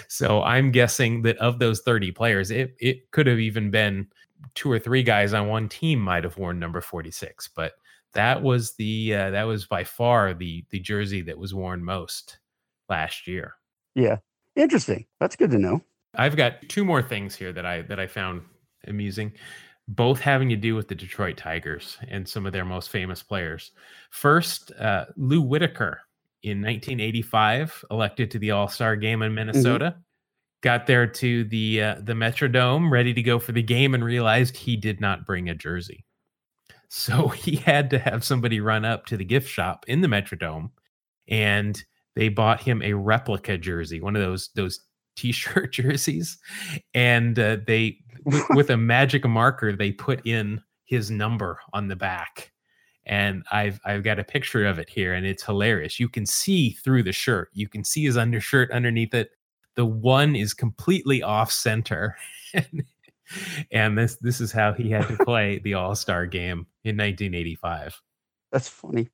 [0.07, 4.07] so I'm guessing that of those 30 players, it, it could have even been
[4.55, 7.49] two or three guys on one team might have worn number 46.
[7.55, 7.73] But
[8.13, 12.39] that was the uh, that was by far the the jersey that was worn most
[12.87, 13.55] last year.
[13.95, 14.17] Yeah.
[14.55, 15.05] Interesting.
[15.19, 15.81] That's good to know.
[16.15, 18.41] I've got two more things here that I that I found
[18.87, 19.33] amusing,
[19.89, 23.71] both having to do with the Detroit Tigers and some of their most famous players.
[24.11, 26.01] First, uh, Lou Whitaker
[26.43, 29.35] in 1985, elected to the All Star game in mm-hmm.
[29.35, 29.85] Minnesota.
[29.85, 29.99] Mm-hmm.
[30.61, 34.55] Got there to the uh, the Metrodome, ready to go for the game, and realized
[34.55, 36.05] he did not bring a jersey.
[36.89, 40.69] So he had to have somebody run up to the gift shop in the Metrodome,
[41.27, 41.81] and
[42.15, 44.81] they bought him a replica jersey, one of those those
[45.15, 46.37] t-shirt jerseys,
[46.93, 47.97] and uh, they
[48.51, 52.51] with a magic marker they put in his number on the back
[53.09, 55.99] and I've I've got a picture of it here, and it's hilarious.
[55.99, 57.49] You can see through the shirt.
[57.53, 59.31] You can see his undershirt underneath it.
[59.75, 62.15] The one is completely off center,
[63.71, 67.99] and this this is how he had to play the All Star game in 1985.
[68.51, 69.09] That's funny.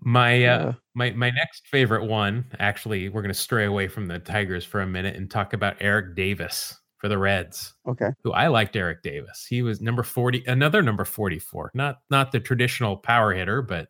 [0.00, 4.18] My uh, my my next favorite one, actually, we're going to stray away from the
[4.18, 7.74] Tigers for a minute and talk about Eric Davis for the Reds.
[7.86, 8.08] Okay.
[8.22, 9.44] Who I liked Eric Davis.
[9.46, 11.72] He was number 40, another number 44.
[11.74, 13.88] Not not the traditional power hitter, but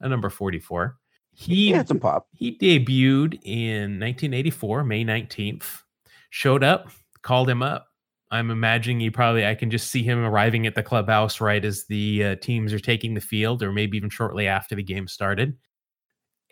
[0.00, 0.96] a number 44.
[1.32, 2.28] He had some pop.
[2.32, 5.82] He debuted in 1984, May 19th.
[6.30, 6.90] Showed up,
[7.22, 7.88] called him up.
[8.30, 11.86] I'm imagining he probably I can just see him arriving at the clubhouse right as
[11.86, 15.56] the uh, teams are taking the field, or maybe even shortly after the game started.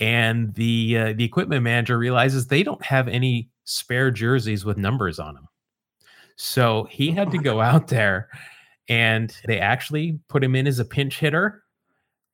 [0.01, 5.21] And the uh, the equipment manager realizes they don't have any spare jerseys with numbers
[5.21, 5.47] on them.
[6.37, 8.29] So he had to go out there
[8.89, 11.63] and they actually put him in as a pinch hitter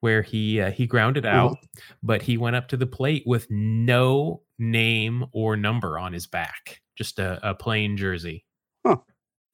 [0.01, 1.83] where he uh, he grounded out, mm-hmm.
[2.03, 6.81] but he went up to the plate with no name or number on his back,
[6.97, 8.45] just a, a plain jersey.
[8.87, 8.99] Huh.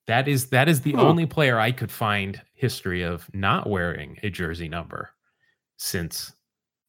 [0.07, 1.03] That is that is the huh.
[1.03, 5.11] only player I could find history of not wearing a jersey number
[5.79, 6.33] since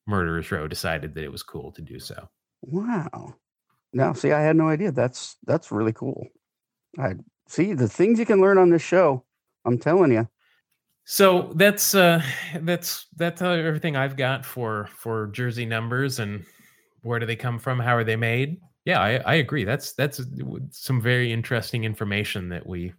[0.06, 2.30] Murderers Row decided that it was cool to do so.
[2.62, 3.36] Wow.
[3.94, 4.92] Now, see, I had no idea.
[4.92, 6.28] That's that's really cool.
[7.00, 7.14] I
[7.48, 9.24] See the things you can learn on this show.
[9.66, 10.28] I'm telling you.
[11.06, 12.22] So that's uh
[12.62, 16.44] that's that's everything I've got for for jersey numbers and
[17.02, 17.80] where do they come from?
[17.80, 18.60] How are they made?
[18.86, 19.64] Yeah, I, I agree.
[19.64, 20.22] That's that's
[20.72, 22.94] some very interesting information that we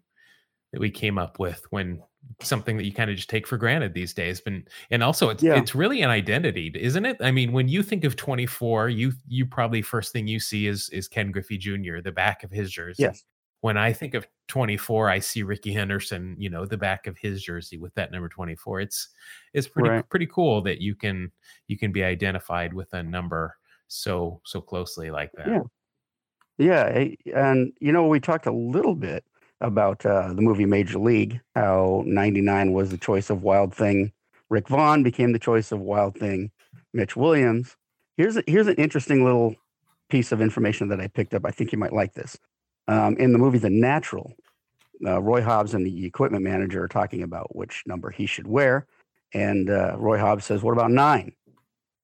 [0.72, 2.00] that we came up with when
[2.42, 4.40] something that you kind of just take for granted these days.
[4.40, 4.54] But
[4.90, 5.56] and also it's yeah.
[5.56, 7.16] it's really an identity, isn't it?
[7.20, 10.88] I mean, when you think of 24, you you probably first thing you see is
[10.90, 12.00] is Ken Griffey Jr.
[12.00, 13.02] the back of his jersey.
[13.02, 13.24] Yes
[13.60, 17.42] when I think of 24, I see Rickey Henderson, you know, the back of his
[17.42, 18.80] jersey with that number 24.
[18.80, 19.08] It's
[19.54, 20.08] it's pretty right.
[20.08, 21.32] pretty cool that you can
[21.66, 23.56] you can be identified with a number
[23.88, 25.48] so so closely like that.
[25.48, 25.62] Yeah.
[26.58, 27.04] Yeah,
[27.34, 29.24] and you know we talked a little bit
[29.60, 34.10] about uh, the movie Major League, how 99 was the choice of Wild Thing.
[34.48, 36.50] Rick Vaughn became the choice of Wild Thing.
[36.92, 37.76] Mitch Williams.
[38.16, 39.54] Here's a, here's an interesting little
[40.08, 41.44] piece of information that I picked up.
[41.44, 42.38] I think you might like this.
[42.88, 44.32] Um, in the movie The Natural,
[45.04, 48.86] uh, Roy Hobbs and the equipment manager are talking about which number he should wear.
[49.34, 51.32] And uh, Roy Hobbs says, What about nine?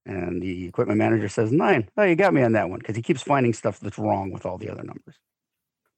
[0.04, 1.88] And the equipment manager says, Nine.
[1.96, 4.44] Oh, you got me on that one because he keeps finding stuff that's wrong with
[4.44, 5.16] all the other numbers.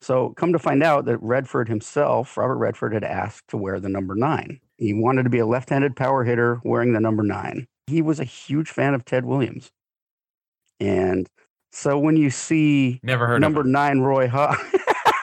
[0.03, 3.89] So, come to find out that Redford himself, Robert Redford, had asked to wear the
[3.89, 4.61] number nine.
[4.77, 7.67] He wanted to be a left handed power hitter wearing the number nine.
[7.87, 9.71] He was a huge fan of Ted Williams.
[10.79, 11.29] And
[11.75, 14.63] so when you see never heard number nine Roy Hobbs,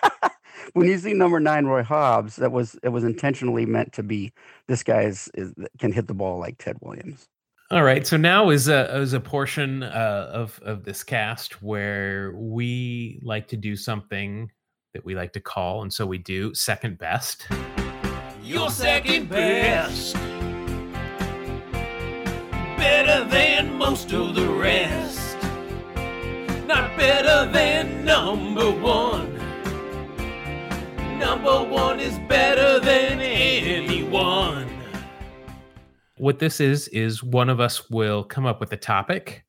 [0.73, 4.33] when you see number nine Roy Hobbs, that was it was intentionally meant to be
[4.67, 7.29] this guy is, is can hit the ball like Ted Williams.
[7.71, 12.33] All right, so now is a is a portion uh, of of this cast where
[12.35, 14.51] we like to do something
[14.93, 17.47] that we like to call, and so we do second best.
[18.43, 20.15] Your second best,
[22.75, 25.20] better than most of the rest
[26.73, 29.35] not better than number one.
[31.19, 34.69] Number one is better than anyone.
[36.15, 39.43] What this is, is one of us will come up with a topic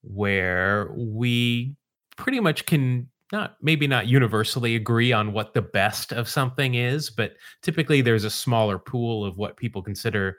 [0.00, 1.76] where we
[2.16, 7.10] pretty much can not maybe not universally agree on what the best of something is,
[7.10, 10.38] but typically there's a smaller pool of what people consider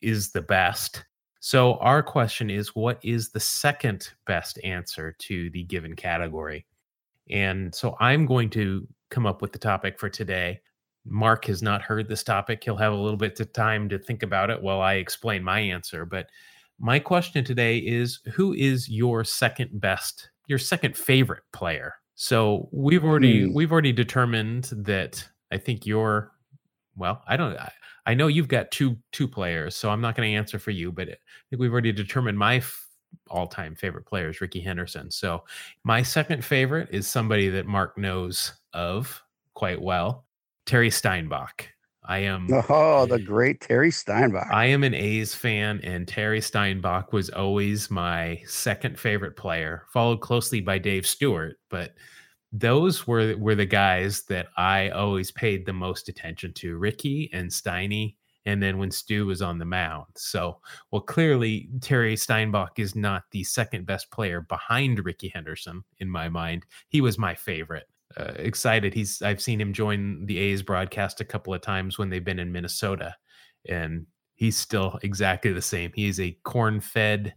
[0.00, 1.04] is the best.
[1.46, 6.66] So our question is what is the second best answer to the given category?
[7.30, 10.60] And so I'm going to come up with the topic for today.
[11.04, 12.64] Mark has not heard this topic.
[12.64, 15.60] He'll have a little bit of time to think about it while I explain my
[15.60, 16.04] answer.
[16.04, 16.30] But
[16.80, 21.94] my question today is who is your second best, your second favorite player?
[22.16, 23.54] So we've already mm.
[23.54, 26.32] we've already determined that I think you're
[26.96, 27.70] well, I don't I,
[28.06, 30.92] I know you've got two two players, so I'm not going to answer for you,
[30.92, 32.88] but eh, I think we've already determined my f-
[33.28, 35.10] all-time favorite player is Rickey Henderson.
[35.10, 35.44] So
[35.84, 39.22] my second favorite is somebody that Mark knows of
[39.54, 40.26] quite well,
[40.66, 41.68] Terry Steinbach.
[42.08, 44.46] I am Oh, the great Terry Steinbach.
[44.52, 50.20] I am an A's fan, and Terry Steinbach was always my second favorite player, followed
[50.20, 51.56] closely by Dave Stewart.
[51.68, 51.94] But
[52.52, 57.50] those were were the guys that I always paid the most attention to, Rickey and
[57.50, 60.06] Steiny, and then when Stu was on the mound.
[60.16, 66.08] So, well, clearly Terry Steinbach is not the second best player behind Rickey Henderson in
[66.08, 66.64] my mind.
[66.88, 67.88] He was my favorite.
[68.16, 68.94] Uh, excited.
[68.94, 72.38] He's I've seen him join the A's broadcast a couple of times when they've been
[72.38, 73.16] in Minnesota,
[73.68, 75.90] and he's still exactly the same.
[75.92, 77.34] He is a corn-fed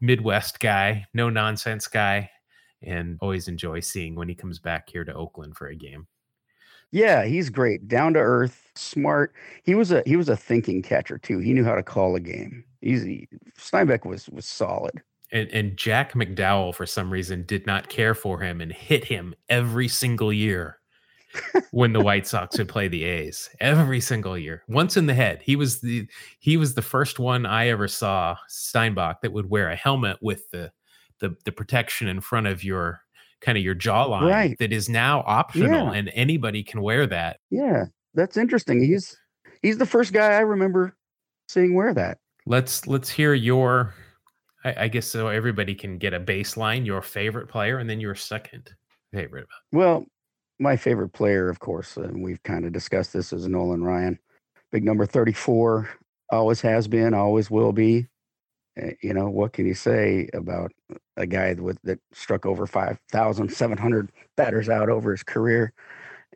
[0.00, 2.28] Midwest guy, no nonsense guy
[2.84, 6.06] and always enjoy seeing when he comes back here to Oakland for a game.
[6.92, 9.32] Yeah, he's great, down to earth, smart.
[9.62, 11.38] He was a he was a thinking catcher too.
[11.38, 12.64] He knew how to call a game.
[12.82, 13.28] Easy.
[13.56, 15.02] Steinbach was was solid.
[15.32, 19.34] And, and Jack McDowell, for some reason, did not care for him and hit him
[19.48, 20.78] every single year
[21.70, 23.48] when the White Sox would play the A's.
[23.58, 25.40] Every single year, once in the head.
[25.42, 26.06] He was the
[26.38, 30.50] he was the first one I ever saw Steinbach that would wear a helmet with
[30.50, 30.70] the
[31.22, 33.00] the the protection in front of your
[33.40, 34.58] kind of your jawline right.
[34.58, 35.92] that is now optional yeah.
[35.92, 37.38] and anybody can wear that.
[37.50, 38.82] Yeah, that's interesting.
[38.82, 39.16] He's
[39.62, 40.94] he's the first guy I remember
[41.48, 42.18] seeing wear that.
[42.44, 43.94] Let's let's hear your
[44.64, 48.14] I, I guess so everybody can get a baseline, your favorite player, and then your
[48.14, 48.70] second
[49.12, 49.46] favorite.
[49.72, 50.04] Well,
[50.58, 54.18] my favorite player, of course, and we've kind of discussed this, is Nolan Ryan.
[54.70, 55.88] Big number 34,
[56.30, 58.06] always has been, always will be.
[58.76, 60.72] Eh, you know, what can you say about
[61.16, 65.72] a guy with that struck over 5,700 batters out over his career?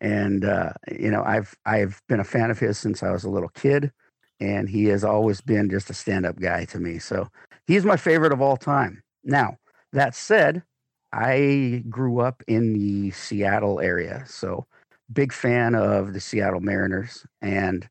[0.00, 3.30] And uh, you know, I've I've been a fan of his since I was a
[3.30, 3.92] little kid,
[4.40, 6.98] and he has always been just a stand-up guy to me.
[6.98, 7.28] So
[7.66, 9.02] he's my favorite of all time.
[9.24, 9.58] Now,
[9.92, 10.62] that said,
[11.12, 14.66] I grew up in the Seattle area, so
[15.12, 17.88] big fan of the Seattle Mariners, and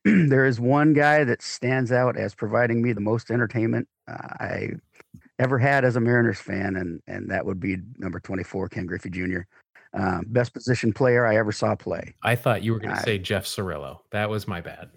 [0.04, 4.70] there is one guy that stands out as providing me the most entertainment uh, I
[5.38, 9.10] ever had as a Mariners fan, and and that would be number 24, Ken Griffey
[9.10, 9.40] Jr.
[9.94, 12.14] Um, best position player I ever saw play.
[12.22, 14.00] I thought you were going to say Jeff Cirillo.
[14.10, 14.90] That was my bad.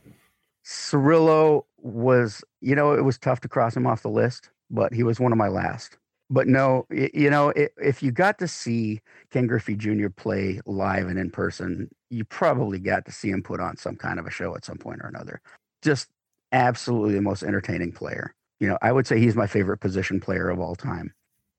[0.66, 5.04] Cirillo was, you know, it was tough to cross him off the list, but he
[5.04, 5.98] was one of my last
[6.32, 9.02] but no, you know, if you got to see
[9.32, 10.08] Ken Griffey Jr.
[10.08, 14.18] play live and in person, you probably got to see him put on some kind
[14.18, 15.42] of a show at some point or another.
[15.82, 16.08] Just
[16.54, 18.34] absolutely the most entertaining player.
[18.62, 21.14] You know, I would say he's my favorite position player of all time.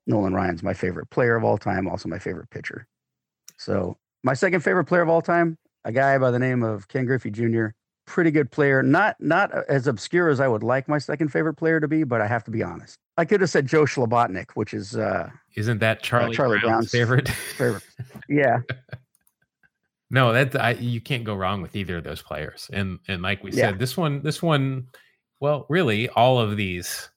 [0.07, 2.87] Nolan Ryan's my favorite player of all time, also my favorite pitcher.
[3.59, 7.05] So my second favorite player of all time, a guy by the name of Ken
[7.05, 7.67] Griffey Jr.
[8.07, 11.79] Pretty good player, not not as obscure as I would like my second favorite player
[11.79, 12.99] to be, but I have to be honest.
[13.17, 16.91] I could have said Joe Shlabotnik, which is uh, isn't that Charlie, uh, Charlie Brown's,
[16.91, 17.29] Brown's favorite?
[17.29, 17.83] favorite.
[18.29, 18.61] Yeah.
[20.11, 22.71] no, that I, you can't go wrong with either of those players.
[22.73, 23.71] And and like we yeah.
[23.71, 24.87] said, this one, this one,
[25.41, 27.11] well, really, all of these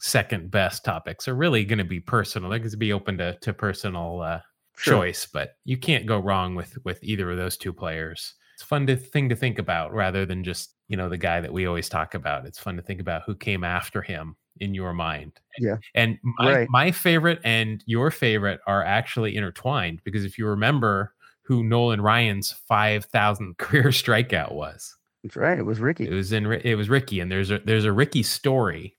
[0.00, 2.50] second best topics are really going to be personal.
[2.50, 4.40] They're going to be open to to personal uh,
[4.76, 4.94] sure.
[4.94, 8.34] choice, but you can't go wrong with with either of those two players.
[8.54, 11.52] It's fun to thing to think about rather than just you know the guy that
[11.52, 12.44] we always talk about.
[12.44, 15.32] It's fun to think about who came after him in your mind.
[15.58, 15.76] Yeah.
[15.94, 16.68] And my, right.
[16.70, 22.52] my favorite and your favorite are actually intertwined because if you remember who Nolan Ryan's
[22.52, 24.96] 5,000 career strikeout was.
[25.22, 25.58] That's right.
[25.58, 26.06] It was Rickey.
[26.06, 28.96] It was in it was Rickey and there's a there's a Rickey story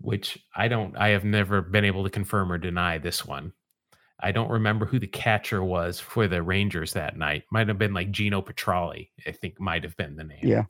[0.00, 3.52] which I don't I have never been able to confirm or deny this one.
[4.22, 7.44] I don't remember who the catcher was for the Rangers that night.
[7.50, 10.40] Might have been like Geno Petralli, I think might have been the name.
[10.42, 10.64] Yeah.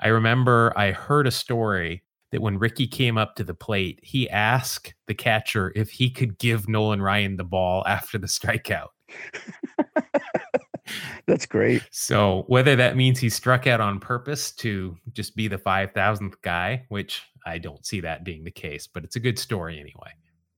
[0.00, 2.02] I remember I heard a story
[2.32, 6.38] that when Rickey came up to the plate, he asked the catcher if he could
[6.38, 8.88] give Nolan Ryan the ball after the strikeout.
[11.26, 11.82] That's great.
[11.90, 16.84] So whether that means he struck out on purpose to just be the 5000th guy,
[16.88, 20.10] which I don't see that being the case, but it's a good story anyway.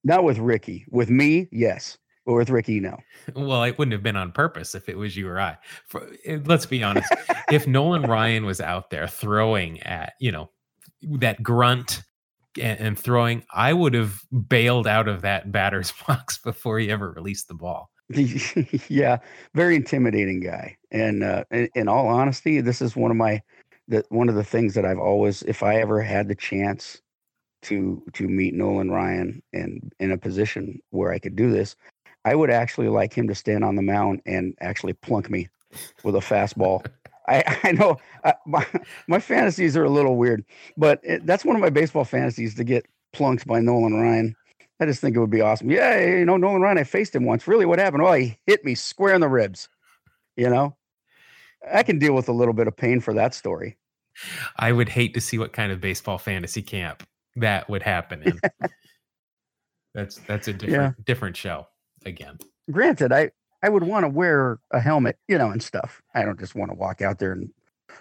[0.05, 0.85] Not with Rickey.
[0.91, 1.99] With me, yes.
[2.27, 2.97] But with Rickey, no.
[3.35, 5.57] Well, it wouldn't have been on purpose if it was you or I.
[5.87, 7.12] For, eh, let's be honest.
[7.51, 10.51] if Nolan Ryan was out there throwing at, you know,
[11.18, 12.02] that grunt
[12.61, 17.11] and, and, throwing, I would have bailed out of that batter's box before he ever
[17.11, 17.90] released the ball.
[18.88, 19.18] yeah,
[19.55, 20.76] very intimidating guy.
[20.90, 23.40] And uh, in, in, all honesty, this is one of my
[23.88, 27.00] that one of the things that I've always, if I ever had the chance
[27.62, 31.76] to to meet Nolan Ryan and in a position where I could do this,
[32.24, 35.48] I would actually like him to stand on the mound and actually plunk me
[36.02, 36.86] with a fastball.
[37.29, 38.66] I, I know I, uh, my,
[39.09, 40.45] my fantasies are a little weird,
[40.77, 44.37] but it, that's one of my baseball fantasies to get plunked by Nolan Ryan.
[44.81, 45.70] I just think it would be awesome.
[45.70, 47.47] Yeah, you know, Nolan Ryan, I faced him once.
[47.47, 48.03] Really, what happened?
[48.03, 49.68] Oh, he hit me square in the ribs.
[50.37, 50.77] You know,
[51.72, 53.79] I can deal with a little bit of pain for that story.
[54.57, 57.07] I would hate to see what kind of baseball fantasy camp
[57.37, 58.41] that would happen in.
[59.95, 61.05] that's that's a different yeah.
[61.05, 61.66] different show
[62.05, 62.39] again.
[62.70, 63.31] Granted, I
[63.64, 66.02] I would want to wear a helmet, you know, and stuff.
[66.14, 67.48] I don't just want to walk out there and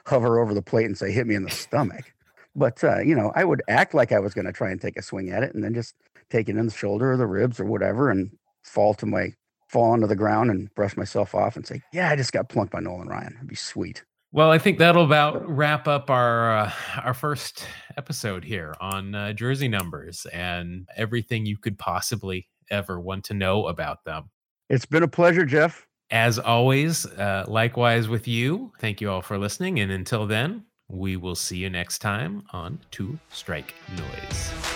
[0.05, 2.13] hover over the plate and say, hit me in the stomach.
[2.53, 4.97] But, uh, you know, I would act like I was going to try and take
[4.97, 5.95] a swing at it and then just
[6.29, 8.29] take it in the shoulder or the ribs or whatever and
[8.63, 9.29] fall to my,
[9.69, 12.73] fall onto the ground and brush myself off and say, yeah, I just got plunked
[12.73, 13.35] by Nolan Ryan.
[13.37, 14.03] It'd be sweet.
[14.33, 16.71] Well, I think that'll about wrap up our uh,
[17.03, 23.23] our first episode here on uh, jersey numbers and everything you could possibly ever want
[23.25, 24.31] to know about them.
[24.69, 25.87] It's been a pleasure, Jeff.
[26.11, 28.71] As always, uh, likewise with you.
[28.79, 29.79] Thank you all for listening.
[29.79, 34.72] And until then, we will see you next time on Two Strike Noise.